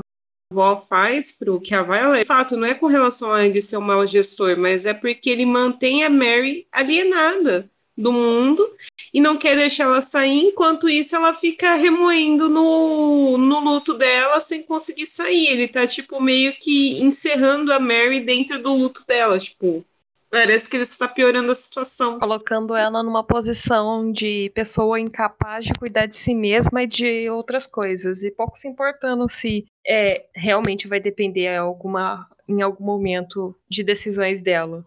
[0.52, 3.78] avó faz pro que a Violet, de fato, não é com relação a ele ser
[3.78, 8.68] um mau gestor, mas é porque ele mantém a Mary alienada do mundo
[9.14, 14.42] e não quer deixar ela sair, enquanto isso ela fica remoendo no, no luto dela
[14.42, 15.50] sem conseguir sair.
[15.50, 19.86] Ele tá, tipo, meio que encerrando a Mary dentro do luto dela, tipo.
[20.32, 22.18] Parece que ele está piorando a situação.
[22.18, 27.68] Colocando ela numa posição de pessoa incapaz de cuidar de si mesma e de outras
[27.68, 28.24] coisas.
[28.24, 34.42] E pouco se importando se é, realmente vai depender alguma, em algum momento de decisões
[34.42, 34.84] dela.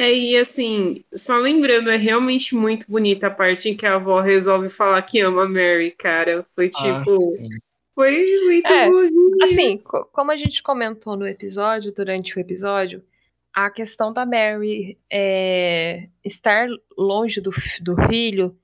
[0.00, 4.18] É, e assim, só lembrando, é realmente muito bonita a parte em que a avó
[4.22, 6.46] resolve falar que ama a Mary, cara.
[6.54, 7.10] Foi ah, tipo.
[7.10, 7.60] Ah,
[7.94, 9.42] foi muito é, bonito.
[9.42, 9.78] Assim,
[10.10, 13.04] como a gente comentou no episódio, durante o episódio,
[13.52, 17.50] a questão da Mary é, estar longe do,
[17.82, 18.56] do filho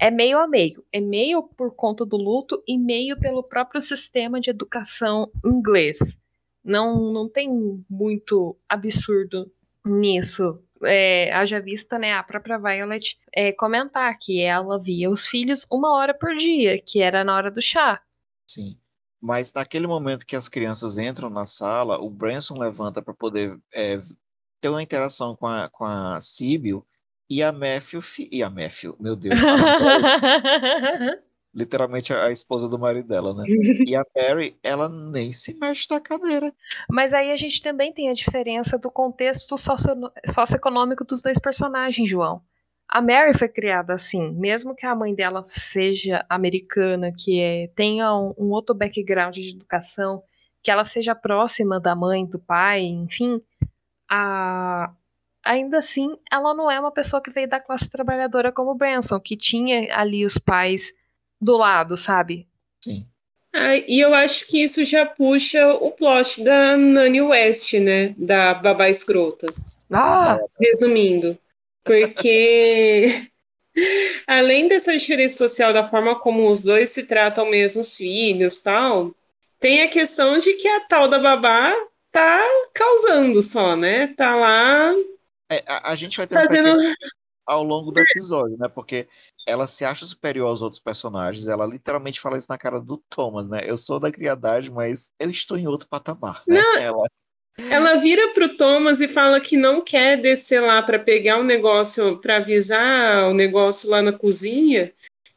[0.00, 0.84] é meio a meio.
[0.92, 5.98] É meio por conta do luto e meio pelo próprio sistema de educação inglês.
[6.64, 7.48] Não, não tem
[7.88, 9.48] muito absurdo
[9.84, 10.60] nisso.
[10.84, 15.92] É, haja vista, né, a própria Violet é, comentar que ela via os filhos uma
[15.92, 18.00] hora por dia, que era na hora do chá.
[18.46, 18.78] Sim.
[19.20, 24.00] Mas naquele momento que as crianças entram na sala, o Branson levanta para poder é,
[24.60, 26.84] ter uma interação com a, com a Sibyl
[27.30, 29.38] e a Matthew, e a Matthew, meu Deus,
[31.54, 33.44] literalmente a, esposa do marido dela, né?
[33.88, 36.52] E a Mary, ela nem se mexe da cadeira.
[36.90, 39.94] Mas aí a gente também tem a diferença do contexto socio
[40.32, 42.42] socioeconômico dos dois personagens, João.
[42.88, 48.14] A Mary foi criada assim, mesmo que a mãe dela seja americana, que é, tenha
[48.14, 50.22] um, um outro background de educação,
[50.62, 53.40] que ela seja próxima da mãe, do pai, enfim,
[54.10, 54.92] a,
[55.42, 59.36] ainda assim, ela não é uma pessoa que veio da classe trabalhadora como Branson, que
[59.36, 60.92] tinha ali os pais
[61.42, 62.46] do lado, sabe?
[62.82, 63.06] Sim.
[63.54, 68.14] Ah, e eu acho que isso já puxa o plot da Nani West, né?
[68.16, 69.52] Da babá escrota.
[69.90, 70.38] Ah!
[70.58, 71.36] Resumindo.
[71.84, 73.28] Porque
[74.26, 79.14] além dessa diferença social da forma como os dois se tratam mesmo os filhos tal,
[79.60, 81.74] tem a questão de que a tal da babá
[82.10, 82.40] tá
[82.72, 84.06] causando só, né?
[84.16, 84.94] Tá lá
[85.50, 86.72] é, a, a, gente vai ter Fazendo...
[86.72, 86.94] um
[87.46, 88.68] ao longo do episódio, né?
[88.68, 89.06] Porque
[89.46, 91.48] ela se acha superior aos outros personagens.
[91.48, 93.62] Ela literalmente fala isso na cara do Thomas, né?
[93.64, 96.42] Eu sou da criadagem, mas eu estou em outro patamar.
[96.46, 96.60] Né?
[96.60, 97.06] Não, ela...
[97.70, 101.44] ela vira pro Thomas e fala que não quer descer lá para pegar o um
[101.44, 104.92] negócio, para avisar o negócio lá na cozinha.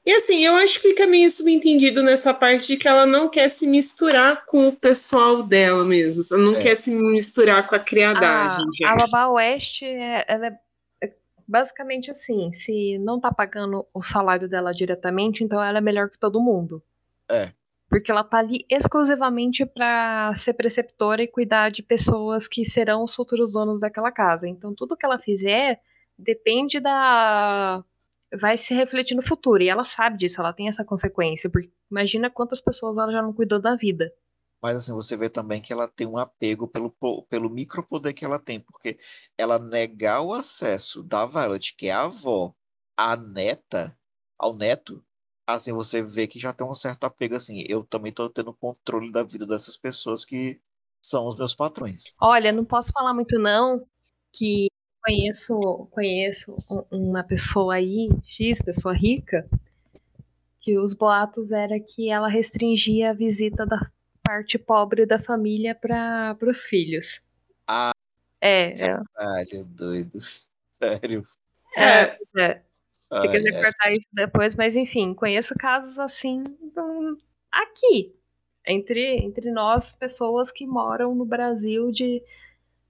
[0.06, 3.50] E assim, eu acho que fica meio subentendido nessa parte de que ela não quer
[3.50, 6.24] se misturar com o pessoal dela mesmo.
[6.32, 6.62] Ela não é.
[6.62, 8.64] quer se misturar com a criadagem.
[8.86, 10.65] A, a Babá Oeste, é, ela é
[11.48, 16.20] basicamente assim: se não tá pagando o salário dela diretamente, então ela é melhor que
[16.20, 16.82] todo mundo.
[17.30, 17.54] É.
[17.88, 23.14] Porque ela tá ali exclusivamente para ser preceptora e cuidar de pessoas que serão os
[23.14, 24.48] futuros donos daquela casa.
[24.48, 25.80] Então tudo que ela fizer
[26.18, 27.84] depende da
[28.34, 29.62] vai se refletir no futuro.
[29.62, 31.50] E ela sabe disso, ela tem essa consequência.
[31.50, 34.12] Porque imagina quantas pessoas ela já não cuidou da vida.
[34.66, 36.90] Mas assim, você vê também que ela tem um apego pelo,
[37.30, 38.98] pelo micropoder que ela tem, porque
[39.38, 42.52] ela negar o acesso da Violet, que é a avó,
[42.98, 43.96] à neta,
[44.40, 45.06] ao neto,
[45.46, 49.12] assim, você vê que já tem um certo apego, assim, eu também tô tendo controle
[49.12, 50.60] da vida dessas pessoas que
[51.00, 52.06] são os meus patrões.
[52.20, 53.86] Olha, não posso falar muito não,
[54.34, 54.66] que
[55.06, 56.56] conheço, conheço
[56.90, 59.48] uma pessoa aí, X, pessoa rica,
[60.60, 63.92] que os boatos era que ela restringia a visita da
[64.26, 67.22] parte pobre da família para os filhos.
[67.68, 67.92] Ah.
[68.42, 68.88] É.
[68.88, 69.00] é.
[69.14, 70.20] Caralho, doido.
[70.82, 71.24] Sério.
[71.78, 72.62] É, é.
[73.22, 76.44] Se quiser cortar isso depois, mas enfim, conheço casos assim
[77.52, 78.16] aqui,
[78.66, 82.22] entre, entre nós, pessoas que moram no Brasil de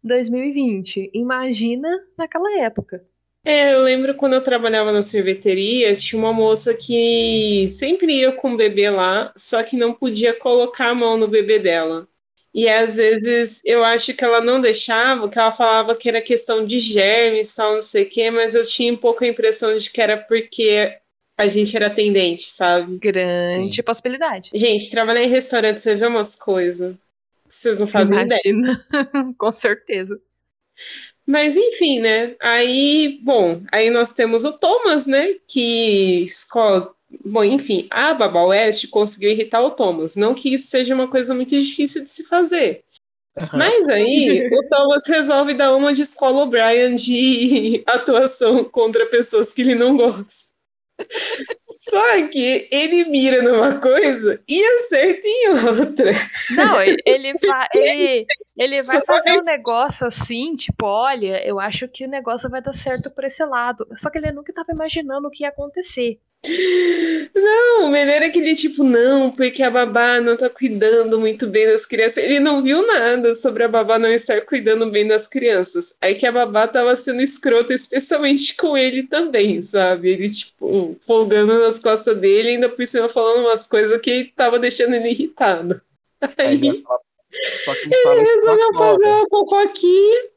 [0.04, 1.12] 2020.
[1.14, 3.06] Imagina naquela época.
[3.46, 8.54] É, eu lembro quando eu trabalhava na sorveteria, tinha uma moça que sempre ia com
[8.54, 12.08] o bebê lá, só que não podia colocar a mão no bebê dela.
[12.52, 16.66] E às vezes eu acho que ela não deixava, que ela falava que era questão
[16.66, 19.92] de germes, tal, não sei o quê, mas eu tinha um pouco a impressão de
[19.92, 20.98] que era porque
[21.38, 22.98] a gente era atendente, sabe?
[22.98, 23.84] Grande Sim.
[23.84, 24.50] possibilidade.
[24.54, 26.96] Gente, trabalhar em restaurante, você vê umas coisas.
[27.48, 28.88] Vocês não fazem Imagina.
[28.90, 29.34] ideia.
[29.38, 30.20] Com certeza.
[31.26, 32.36] Mas enfim, né?
[32.40, 35.36] Aí, bom, aí nós temos o Thomas, né?
[35.48, 36.94] Que escola.
[37.24, 40.16] Bom, enfim, a Baba West conseguiu irritar o Thomas.
[40.16, 42.84] Não que isso seja uma coisa muito difícil de se fazer.
[43.54, 49.62] Mas aí o Thomas resolve dar uma de escola O'Brien de atuação contra pessoas que
[49.62, 50.55] ele não gosta.
[51.68, 56.12] Só que ele mira numa coisa e acerta em outra.
[56.56, 57.34] Não, ele, ele,
[57.74, 58.26] ele,
[58.58, 62.74] ele vai fazer um negócio assim, tipo, olha, eu acho que o negócio vai dar
[62.74, 63.88] certo por esse lado.
[63.98, 66.20] Só que ele nunca estava imaginando o que ia acontecer.
[67.34, 71.48] Não, o melhor é que ele, tipo, não, porque a babá não tá cuidando muito
[71.48, 72.18] bem das crianças.
[72.18, 75.96] Ele não viu nada sobre a babá não estar cuidando bem das crianças.
[76.00, 80.10] Aí que a babá tava sendo escrota, especialmente com ele também, sabe?
[80.10, 84.96] Ele, tipo, folgando nas costas dele, ainda por cima falando umas coisas que tava deixando
[84.96, 85.82] ele irritado.
[86.22, 86.84] Aí, Aí ele,
[87.88, 90.35] ele resolveu fazer uma fofoquinha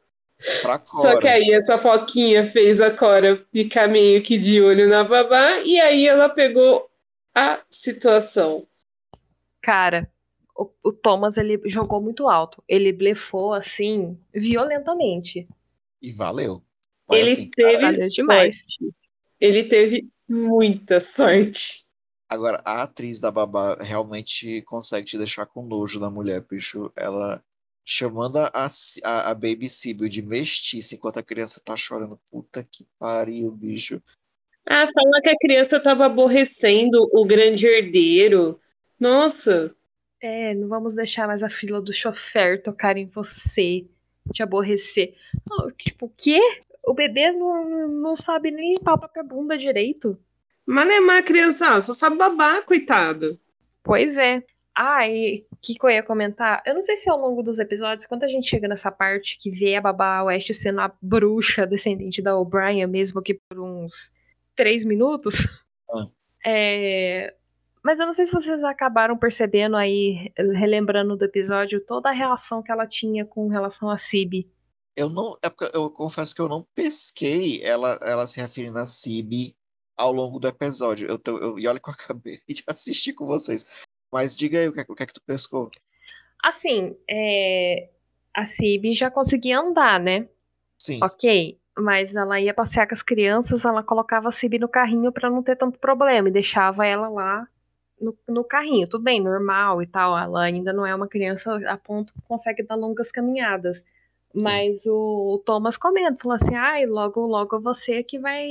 [0.84, 5.58] só que aí essa foquinha fez a Cora ficar meio que de olho na babá
[5.64, 6.88] e aí ela pegou
[7.34, 8.66] a situação.
[9.60, 10.10] Cara,
[10.56, 12.62] o, o Thomas ele jogou muito alto.
[12.68, 15.48] Ele blefou assim violentamente.
[16.00, 16.62] E valeu.
[17.08, 18.94] Mas, ele assim, teve cara, sorte.
[19.40, 21.86] Ele teve Muita sorte.
[22.28, 26.92] Agora, a atriz da babá realmente consegue te deixar com nojo da mulher, bicho.
[26.94, 27.42] Ela
[27.90, 32.20] chamando a, a, a Baby Sibyl de mestiça enquanto a criança tá chorando.
[32.30, 34.02] Puta que pariu, bicho.
[34.68, 38.60] Ah, fala que a criança tava aborrecendo o grande herdeiro.
[39.00, 39.74] Nossa.
[40.20, 43.86] É, não vamos deixar mais a fila do chofer tocar em você,
[44.34, 45.14] te aborrecer.
[45.50, 46.40] Oh, tipo, o quê?
[46.86, 50.18] O bebê não, não sabe nem limpar a própria bunda direito.
[50.66, 53.40] Mas não é má criança, só sabe babar, coitado.
[53.82, 54.44] Pois é.
[54.74, 56.62] Ah, e que, que eu ia comentar?
[56.64, 59.50] Eu não sei se ao longo dos episódios, quando a gente chega nessa parte que
[59.50, 64.10] vê a Babá West sendo a bruxa descendente da O'Brien, mesmo que por uns
[64.56, 65.34] três minutos.
[65.90, 66.06] Ah.
[66.46, 67.34] É...
[67.82, 72.62] Mas eu não sei se vocês acabaram percebendo aí, relembrando do episódio, toda a relação
[72.62, 74.48] que ela tinha com relação a Cib.
[74.96, 75.36] Eu não.
[75.42, 79.54] É porque eu confesso que eu não pesquei ela, ela se referindo a Cib
[79.96, 81.08] ao longo do episódio.
[81.08, 83.64] Eu, tô, eu, e olha que eu acabei de assistir com vocês.
[84.12, 85.70] Mas diga aí o que, é, o que é que tu pescou.
[86.42, 87.88] Assim, é...
[88.34, 90.28] a Cib já conseguia andar, né?
[90.80, 91.00] Sim.
[91.02, 95.28] Ok, mas ela ia passear com as crianças, ela colocava a Cib no carrinho para
[95.28, 97.46] não ter tanto problema e deixava ela lá
[98.00, 98.88] no, no, carrinho.
[98.88, 100.16] Tudo bem, normal e tal.
[100.16, 103.84] Ela ainda não é uma criança a ponto que consegue dar longas caminhadas.
[104.34, 108.46] Mas o, o, Thomas comenta, fala assim, ai, logo, logo você que vai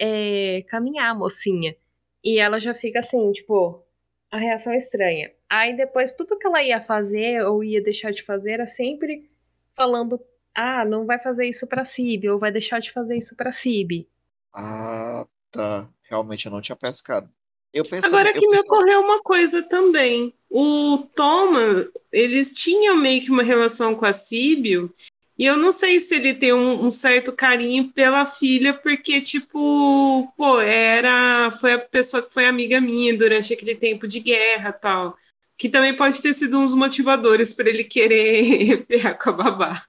[0.00, 1.76] é, caminhar, mocinha.
[2.24, 3.84] E ela já fica assim, tipo,
[4.30, 5.30] a reação é estranha.
[5.48, 9.28] Aí depois tudo que ela ia fazer ou ia deixar de fazer era sempre
[9.74, 10.20] falando:
[10.54, 14.06] "Ah, não vai fazer isso para Cib ou vai deixar de fazer isso para Cib".
[14.52, 15.88] Ah, tá.
[16.02, 17.30] Realmente eu não tinha pescado.
[17.72, 18.50] Eu Agora que eu...
[18.50, 20.34] me ocorreu uma coisa também.
[20.48, 24.92] O Thomas, eles tinham meio que uma relação com a Síbio
[25.38, 30.26] e eu não sei se ele tem um, um, certo carinho pela filha, porque, tipo,
[30.36, 31.52] pô, era.
[31.52, 35.16] Foi a pessoa que foi amiga minha durante aquele tempo de guerra tal.
[35.56, 39.86] Que também pode ter sido uns motivadores para ele querer pegar com a babá.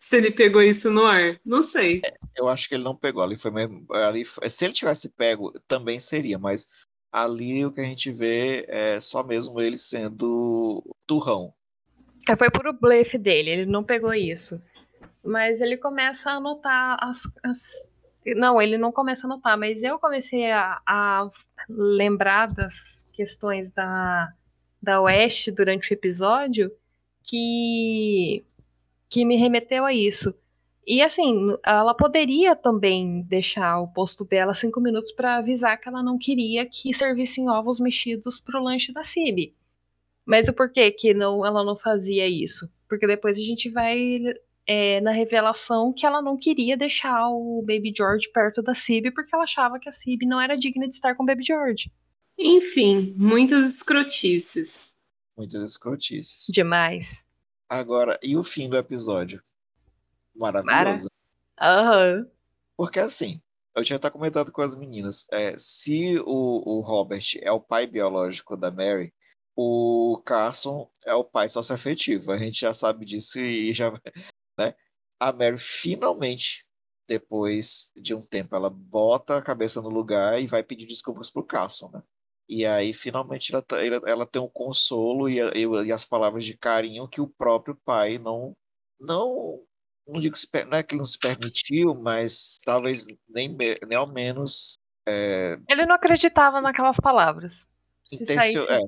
[0.00, 1.38] Se ele pegou isso no ar.
[1.44, 2.00] Não sei.
[2.02, 3.22] É, eu acho que ele não pegou.
[3.22, 3.86] Ali foi mesmo.
[3.90, 6.66] Ali, se ele tivesse pego, também seria, mas
[7.12, 11.52] ali o que a gente vê é só mesmo ele sendo turrão.
[12.28, 14.62] É, foi por o blefe dele, ele não pegou isso.
[15.24, 17.88] Mas ele começa a notar as, as...
[18.36, 21.28] Não, ele não começa a notar, mas eu comecei a, a
[21.68, 24.32] lembrar das questões da,
[24.80, 26.70] da Oeste durante o episódio
[27.22, 28.44] que,
[29.08, 30.34] que me remeteu a isso.
[30.84, 36.02] E assim, ela poderia também deixar o posto dela cinco minutos para avisar que ela
[36.02, 39.54] não queria que servissem ovos mexidos pro lanche da Cib.
[40.24, 42.68] Mas o porquê que não, ela não fazia isso?
[42.88, 44.20] Porque depois a gente vai
[44.66, 49.34] é, na revelação que ela não queria deixar o Baby George perto da Cib porque
[49.34, 51.92] ela achava que a Cib não era digna de estar com o Baby George.
[52.38, 54.96] Enfim, muitas escrotices.
[55.36, 56.46] Muitas escrotices.
[56.52, 57.24] Demais.
[57.68, 59.42] Agora, e o fim do episódio?
[60.34, 61.08] Maravilhoso.
[61.60, 62.18] Aham.
[62.18, 62.30] Uhum.
[62.76, 63.40] Porque assim,
[63.74, 67.86] eu tinha até comentado com as meninas, é, se o, o Robert é o pai
[67.86, 69.12] biológico da Mary,
[69.56, 72.32] o Carson é o pai socioafetivo.
[72.32, 73.90] A gente já sabe disso e já.
[74.58, 74.74] Né?
[75.20, 76.66] A Mary finalmente,
[77.06, 81.44] depois de um tempo, ela bota a cabeça no lugar e vai pedir desculpas pro
[81.44, 82.02] Carson, né?
[82.48, 86.56] E aí, finalmente, ela, tá, ela tem um consolo e, e, e, as palavras de
[86.56, 88.54] carinho que o próprio pai não.
[89.00, 89.60] Não,
[90.06, 94.06] não digo se, não é que ele não se permitiu, mas talvez nem, nem ao
[94.06, 94.78] menos.
[95.06, 95.58] É...
[95.68, 97.66] Ele não acreditava naquelas palavras.
[98.12, 98.80] Intencio, é,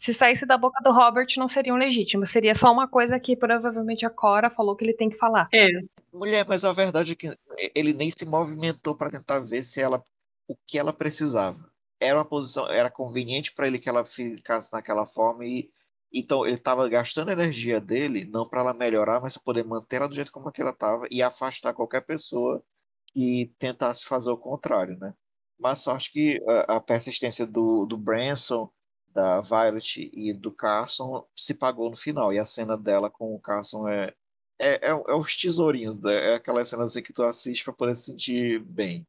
[0.00, 2.30] se saísse da boca do Robert, não seriam legítimas.
[2.30, 5.46] Seria só uma coisa que provavelmente a Cora falou que ele tem que falar.
[5.52, 5.68] É.
[6.10, 7.30] Mulher, mas a verdade é que
[7.74, 10.02] ele nem se movimentou para tentar ver se ela
[10.48, 11.58] o que ela precisava.
[12.00, 15.68] Era uma posição, era conveniente para ele que ela ficasse naquela forma e
[16.10, 20.08] então ele estava gastando energia dele não para ela melhorar, mas para poder manter ela
[20.08, 22.64] do jeito como ela estava e afastar qualquer pessoa
[23.12, 25.12] que tentasse fazer o contrário, né?
[25.58, 28.72] Mas só acho que a, a persistência do, do Branson
[29.12, 32.32] da Violet e do Carson se pagou no final.
[32.32, 34.14] E a cena dela com o Carson é,
[34.58, 36.32] é, é, é os tesourinhos, né?
[36.32, 39.06] é aquela cena assim que tu assiste para poder se sentir bem.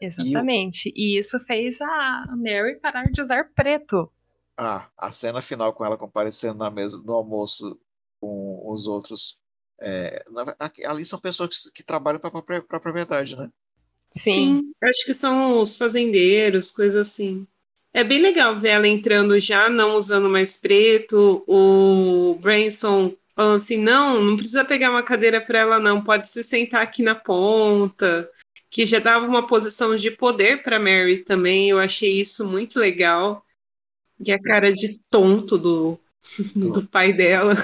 [0.00, 0.92] Exatamente.
[0.94, 4.10] E, e, isso fez a Mary parar de usar preto.
[4.56, 7.78] Ah, a cena final com ela comparecendo na mesa do almoço
[8.20, 9.38] com os outros.
[9.80, 10.24] É,
[10.84, 13.50] ali são pessoas que, que trabalham para a propriedade, né?
[14.12, 14.32] Sim.
[14.32, 17.46] Sim, acho que são os fazendeiros, coisas assim.
[17.94, 21.44] É bem legal ver ela entrando já, não usando mais preto.
[21.46, 26.42] O Branson falando assim: não, não precisa pegar uma cadeira para ela, não, pode se
[26.42, 28.28] sentar aqui na ponta.
[28.68, 31.70] que já dava uma posição de poder para Mary também.
[31.70, 33.44] Eu achei isso muito legal.
[34.26, 36.00] E a cara de tonto do,
[36.56, 37.54] do pai dela.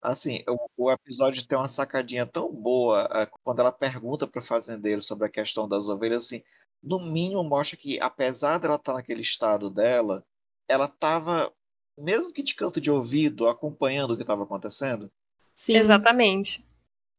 [0.00, 4.44] Assim, o, o, episódio tem uma sacadinha tão boa é, quando ela pergunta para o
[4.44, 6.42] fazendeiro sobre a questão das ovelhas, assim,
[6.86, 10.24] no mínimo mostra que, apesar dela estar tá naquele estado dela,
[10.68, 11.52] ela estava,
[11.98, 15.10] mesmo que de canto de ouvido, acompanhando o que estava acontecendo.
[15.54, 15.78] Sim.
[15.78, 16.64] Exatamente.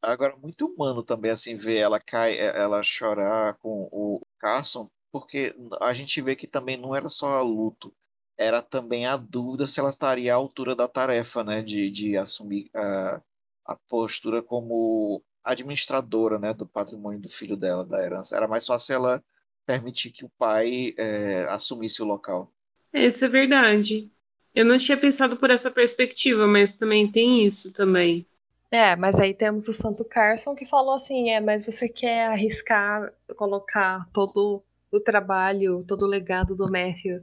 [0.00, 5.54] Agora, muito humano também, assim, ver ela cai, é, ela chorar com o Carson, porque
[5.80, 7.92] a gente vê que também não era só luto,
[8.38, 12.70] era também a dúvida se ela estaria à altura da tarefa, né, de, de assumir
[12.74, 13.20] a,
[13.66, 18.36] a postura como administradora, né, do patrimônio do filho dela, da herança.
[18.36, 19.24] Era mais fácil ela
[19.68, 22.50] permitir que o pai é, assumisse o local.
[22.94, 24.10] Isso é verdade.
[24.54, 28.26] Eu não tinha pensado por essa perspectiva, mas também tem isso também.
[28.70, 33.12] É, mas aí temos o Santo Carson que falou assim: é, mas você quer arriscar
[33.36, 37.22] colocar todo o trabalho, todo o legado do Matthew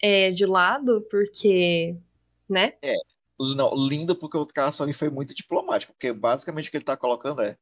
[0.00, 1.94] é, de lado, porque.
[2.48, 2.72] né?
[2.80, 2.94] É.
[3.38, 6.96] Não, lindo porque o Carson ali foi muito diplomático, porque basicamente o que ele está
[6.96, 7.56] colocando é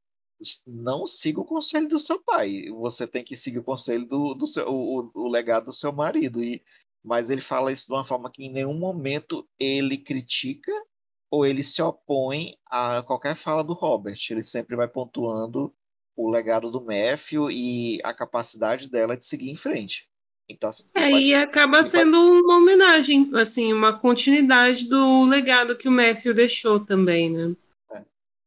[0.66, 2.64] não siga o conselho do seu pai.
[2.70, 6.42] Você tem que seguir o conselho do, do seu, o, o legado do seu marido.
[6.42, 6.62] E,
[7.04, 10.72] mas ele fala isso de uma forma que em nenhum momento ele critica
[11.30, 14.18] ou ele se opõe a qualquer fala do Robert.
[14.30, 15.72] Ele sempre vai pontuando
[16.16, 20.08] o legado do Matthew e a capacidade dela de seguir em frente.
[20.48, 21.24] Então, assim, é, pode...
[21.24, 27.30] e acaba sendo uma homenagem, assim, uma continuidade do legado que o Matthew deixou também,
[27.30, 27.54] né?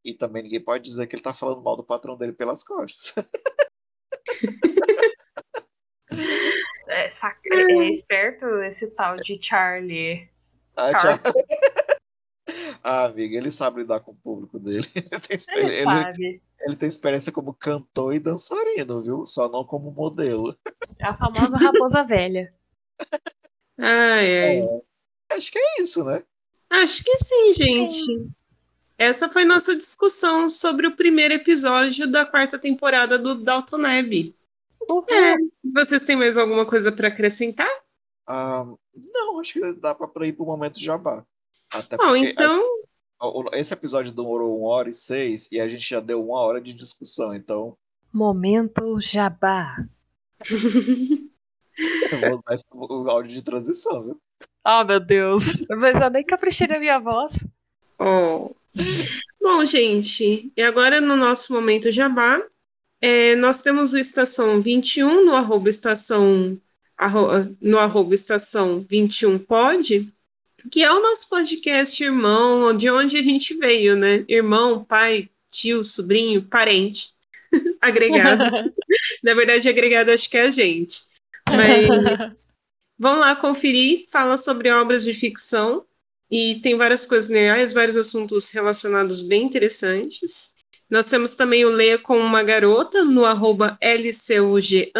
[0.05, 0.09] É.
[0.09, 3.13] E também ninguém pode dizer que ele tá falando mal do patrão dele pelas costas.
[6.87, 7.39] é, saca...
[7.51, 10.29] é esperto esse tal de Charlie.
[10.75, 11.33] Ah, Charlie.
[12.83, 14.85] Ah, amiga, ele sabe lidar com o público dele.
[15.55, 16.41] Ele, ele, sabe.
[16.61, 19.25] ele tem experiência como cantor e dançarino, viu?
[19.25, 20.57] Só não como modelo.
[20.99, 22.53] É a famosa raposa velha.
[23.77, 24.59] Ai, ai.
[24.59, 26.23] É, acho que é isso, né?
[26.69, 27.93] Acho que sim, gente.
[27.93, 28.33] Sim.
[28.97, 34.35] Essa foi nossa discussão sobre o primeiro episódio da quarta temporada do Dalton Abbey.
[34.87, 35.03] Uhum.
[35.09, 35.35] É,
[35.73, 37.69] vocês têm mais alguma coisa para acrescentar?
[38.27, 38.65] Ah,
[38.95, 41.25] não, acho que dá para ir para o momento jabá.
[41.73, 42.61] Até Bom, então.
[43.19, 46.61] A, esse episódio demorou uma hora e seis e a gente já deu uma hora
[46.61, 47.75] de discussão, então.
[48.11, 49.75] Momento jabá.
[52.11, 54.21] eu vou usar esse, o áudio de transição, viu?
[54.65, 55.43] Oh, meu Deus.
[55.69, 57.35] Mas eu nem caprichei na minha voz.
[57.99, 58.53] Oh.
[59.41, 62.41] Bom, gente, e agora no nosso momento jabá,
[62.99, 66.57] é, nós temos o Estação 21 no arroba estação,
[66.97, 70.09] arro, no arroba estação 21 pod,
[70.71, 74.23] que é o nosso podcast irmão, de onde a gente veio, né?
[74.27, 77.13] Irmão, pai, tio, sobrinho, parente,
[77.81, 78.43] agregado.
[79.21, 81.03] Na verdade, agregado acho que é a gente.
[81.47, 82.49] Mas
[82.97, 85.85] vão lá conferir, fala sobre obras de ficção
[86.29, 90.53] e tem várias coisas legais, vários assuntos relacionados bem interessantes.
[90.89, 94.91] Nós temos também o Leia com uma Garota no arroba LCUG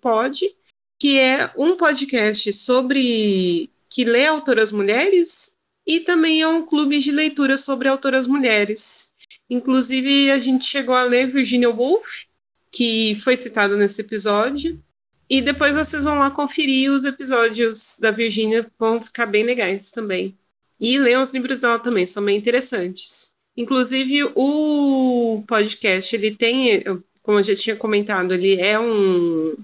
[0.00, 0.54] pod,
[0.98, 5.56] que é um podcast sobre que lê autoras mulheres
[5.86, 9.12] e também é um clube de leitura sobre autoras mulheres.
[9.50, 12.24] Inclusive, a gente chegou a ler Virginia Woolf,
[12.70, 14.82] que foi citada nesse episódio.
[15.28, 20.38] E depois vocês vão lá conferir os episódios da Virginia, vão ficar bem legais também.
[20.82, 23.32] E leiam os livros dela também, são bem interessantes.
[23.56, 26.82] Inclusive, o podcast, ele tem,
[27.22, 29.54] como eu já tinha comentado, ele é um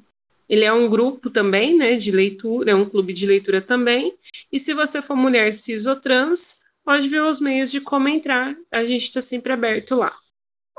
[0.49, 4.17] ele é um grupo também, né, de leitura, é um clube de leitura também.
[4.51, 8.57] E se você for mulher cis ou trans, pode ver os meios de como entrar.
[8.71, 10.17] A gente está sempre aberto lá.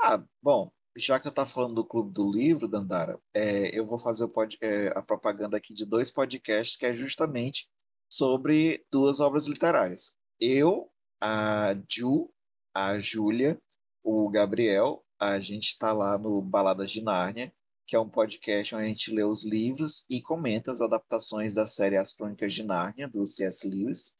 [0.00, 3.98] Ah, bom, já que eu estava falando do Clube do Livro, Dandara, é, eu vou
[3.98, 7.68] fazer pod, é, a propaganda aqui de dois podcasts que é justamente
[8.10, 10.12] sobre duas obras literárias.
[10.40, 12.30] Eu, a Ju,
[12.74, 13.60] a Júlia,
[14.02, 17.52] o Gabriel, a gente está lá no Baladas de Nárnia,
[17.86, 21.66] que é um podcast onde a gente lê os livros e comenta as adaptações da
[21.66, 23.68] série As Crônicas de Nárnia, do C.S.
[23.68, 24.14] Lewis.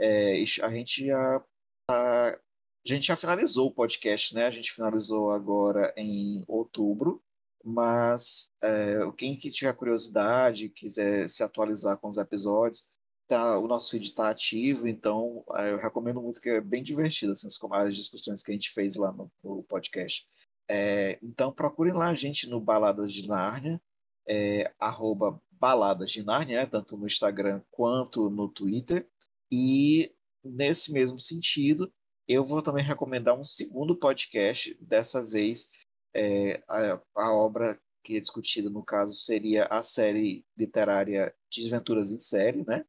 [0.00, 1.44] É, a gente já
[1.86, 2.38] tá, a
[2.84, 4.46] gente já finalizou o podcast, né?
[4.46, 7.22] A gente finalizou agora em outubro,
[7.62, 12.86] mas é, quem que tiver curiosidade, quiser se atualizar com os episódios,
[13.28, 17.32] tá, o nosso feed está ativo, então é, eu recomendo muito que é bem divertido
[17.32, 20.26] assim, as discussões que a gente fez lá no, no podcast.
[20.68, 23.80] É, então procurem lá a gente no Baladas de Nárnia,
[24.26, 29.06] é, arroba Baladas de Nárnia, né, tanto no Instagram quanto no Twitter.
[29.50, 30.12] E
[30.42, 31.92] nesse mesmo sentido,
[32.26, 35.68] eu vou também recomendar um segundo podcast, dessa vez
[36.14, 42.20] é, a, a, obra que é discutida, no caso, seria a série literária Desventuras em
[42.20, 42.84] Série, né?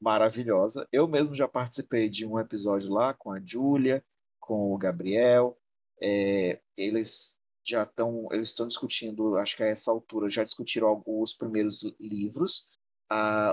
[0.00, 0.88] Maravilhosa.
[0.90, 4.02] Eu mesmo já participei de um episódio lá com a Júlia,
[4.40, 5.58] com o Gabriel.
[6.00, 11.34] É, eles já estão eles estão discutindo, acho que a essa altura já discutiram alguns
[11.34, 12.64] primeiros livros.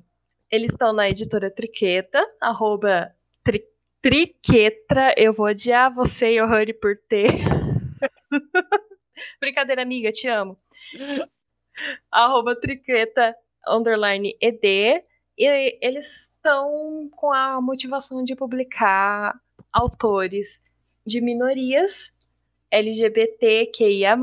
[0.50, 3.64] eles estão na editora Triqueta, arroba tri,
[4.02, 5.14] Triquetra.
[5.16, 7.30] Eu vou odiar você e o Hurry por ter.
[9.40, 10.58] Brincadeira, amiga, te amo
[12.10, 13.34] arroba triqueta
[13.66, 15.04] underline ed,
[15.38, 19.38] e eles estão com a motivação de publicar
[19.72, 20.60] autores
[21.06, 22.10] de minorias
[22.70, 24.16] LGBTQIA+,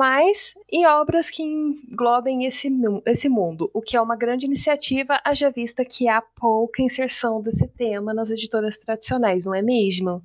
[0.71, 2.69] e obras que englobem esse,
[3.05, 7.67] esse mundo, o que é uma grande iniciativa, haja vista que há pouca inserção desse
[7.67, 10.21] tema nas editoras tradicionais, não é mesmo?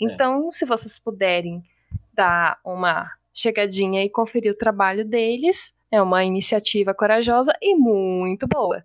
[0.00, 0.04] É.
[0.04, 0.50] Então, é.
[0.50, 1.62] se vocês puderem
[2.14, 8.84] dar uma chegadinha e conferir o trabalho deles, é uma iniciativa corajosa e muito boa.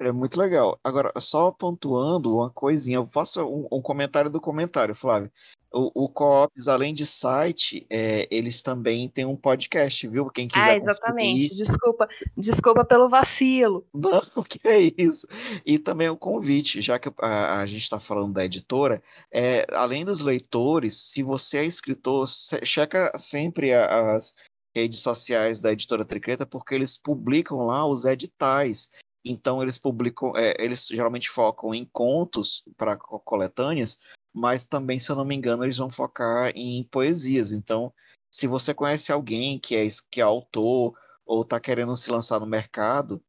[0.00, 0.78] É muito legal.
[0.82, 5.30] Agora, só pontuando uma coisinha, eu faço um, um comentário do comentário, Flávio.
[5.72, 10.30] O, o Coops, além de site, é, eles também têm um podcast, viu?
[10.30, 10.70] Quem quiser.
[10.70, 11.54] Ah, exatamente.
[11.54, 13.86] Desculpa, desculpa pelo vacilo.
[13.92, 15.26] Não, o que é isso?
[15.66, 20.04] E também o convite, já que a, a gente está falando da editora, é, além
[20.04, 22.26] dos leitores, se você é escritor,
[22.64, 24.32] checa sempre as
[24.74, 28.90] redes sociais da editora Tricreta, porque eles publicam lá os editais.
[29.26, 33.98] Então eles publicam, é, eles geralmente focam em contos para coletâneas,
[34.32, 37.52] mas também, se eu não me engano, eles vão focar em poesias.
[37.52, 37.92] Então,
[38.30, 42.46] se você conhece alguém que é, que é autor ou está querendo se lançar no
[42.46, 43.20] mercado,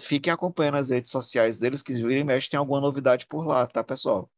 [0.00, 3.66] fiquem acompanhando as redes sociais deles, que vira e mexe tem alguma novidade por lá,
[3.66, 4.28] tá, pessoal?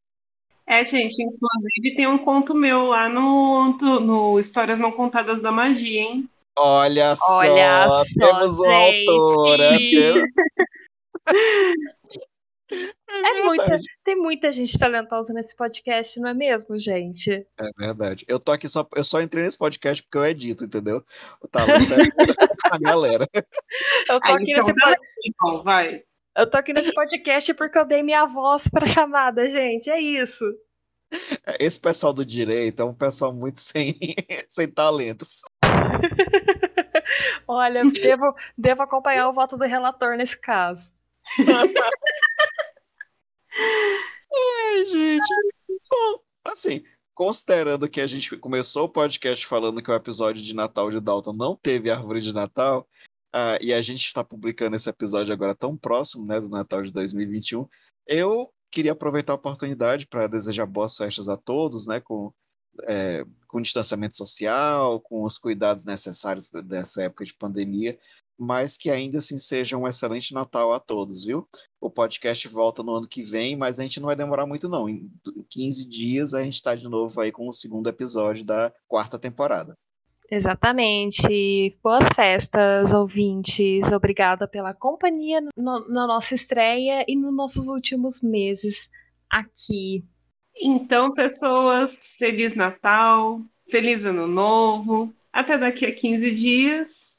[0.67, 6.01] É, gente, inclusive tem um conto meu lá no, no Histórias Não Contadas da Magia,
[6.01, 6.29] hein?
[6.61, 9.75] Olha, Olha só, temos uma autora.
[9.75, 9.79] É,
[12.71, 17.31] é muita, tem muita gente talentosa nesse podcast, não é mesmo, gente?
[17.31, 18.25] É verdade.
[18.27, 21.03] Eu tô aqui só, eu só entrei nesse podcast porque eu edito, entendeu?
[21.41, 21.97] O talento é
[22.71, 23.27] a galera.
[23.33, 24.95] Eu tô, aqui nesse pod...
[25.25, 26.03] Então, vai.
[26.37, 29.89] eu tô aqui nesse podcast porque eu dei minha voz pra chamada, gente.
[29.89, 30.45] É isso.
[31.59, 33.95] Esse pessoal do direito é um pessoal muito sem,
[34.47, 35.41] sem talentos.
[37.47, 40.91] Olha, devo, devo acompanhar o voto do relator nesse caso.
[44.31, 45.27] Ai, gente.
[45.89, 46.83] Bom, assim,
[47.13, 51.33] considerando que a gente começou o podcast falando que o episódio de Natal de Dalton
[51.33, 52.87] não teve árvore de Natal,
[53.35, 56.91] uh, e a gente está publicando esse episódio agora tão próximo né, do Natal de
[56.91, 57.67] 2021,
[58.07, 62.33] eu queria aproveitar a oportunidade para desejar boas festas a todos, né, com
[62.87, 67.97] é, com distanciamento social, com os cuidados necessários dessa época de pandemia,
[68.39, 71.47] mas que ainda assim seja um excelente Natal a todos, viu?
[71.81, 74.87] O podcast volta no ano que vem, mas a gente não vai demorar muito não.
[74.87, 75.09] Em
[75.49, 79.75] 15 dias a gente está de novo aí com o segundo episódio da quarta temporada.
[80.31, 81.77] Exatamente.
[81.83, 83.91] Boas festas, ouvintes.
[83.91, 88.87] Obrigada pela companhia no, na nossa estreia e nos nossos últimos meses
[89.29, 90.03] aqui
[90.61, 97.18] então, pessoas, Feliz Natal, Feliz Ano Novo, até daqui a 15 dias.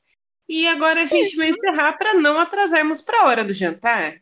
[0.53, 4.17] E agora a gente vai encerrar para não atrasarmos para a hora do jantar.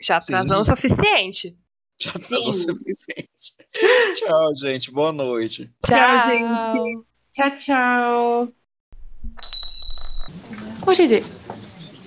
[0.00, 1.56] Já atrasou o suficiente.
[2.00, 3.52] Já atrasou o suficiente.
[4.14, 4.92] tchau, gente.
[4.92, 5.68] Boa noite.
[5.84, 7.04] Tchau, tchau gente.
[7.32, 8.52] Tchau, tchau.
[10.86, 11.24] What is it?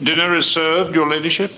[0.01, 1.51] Dinner is served, your ladyship.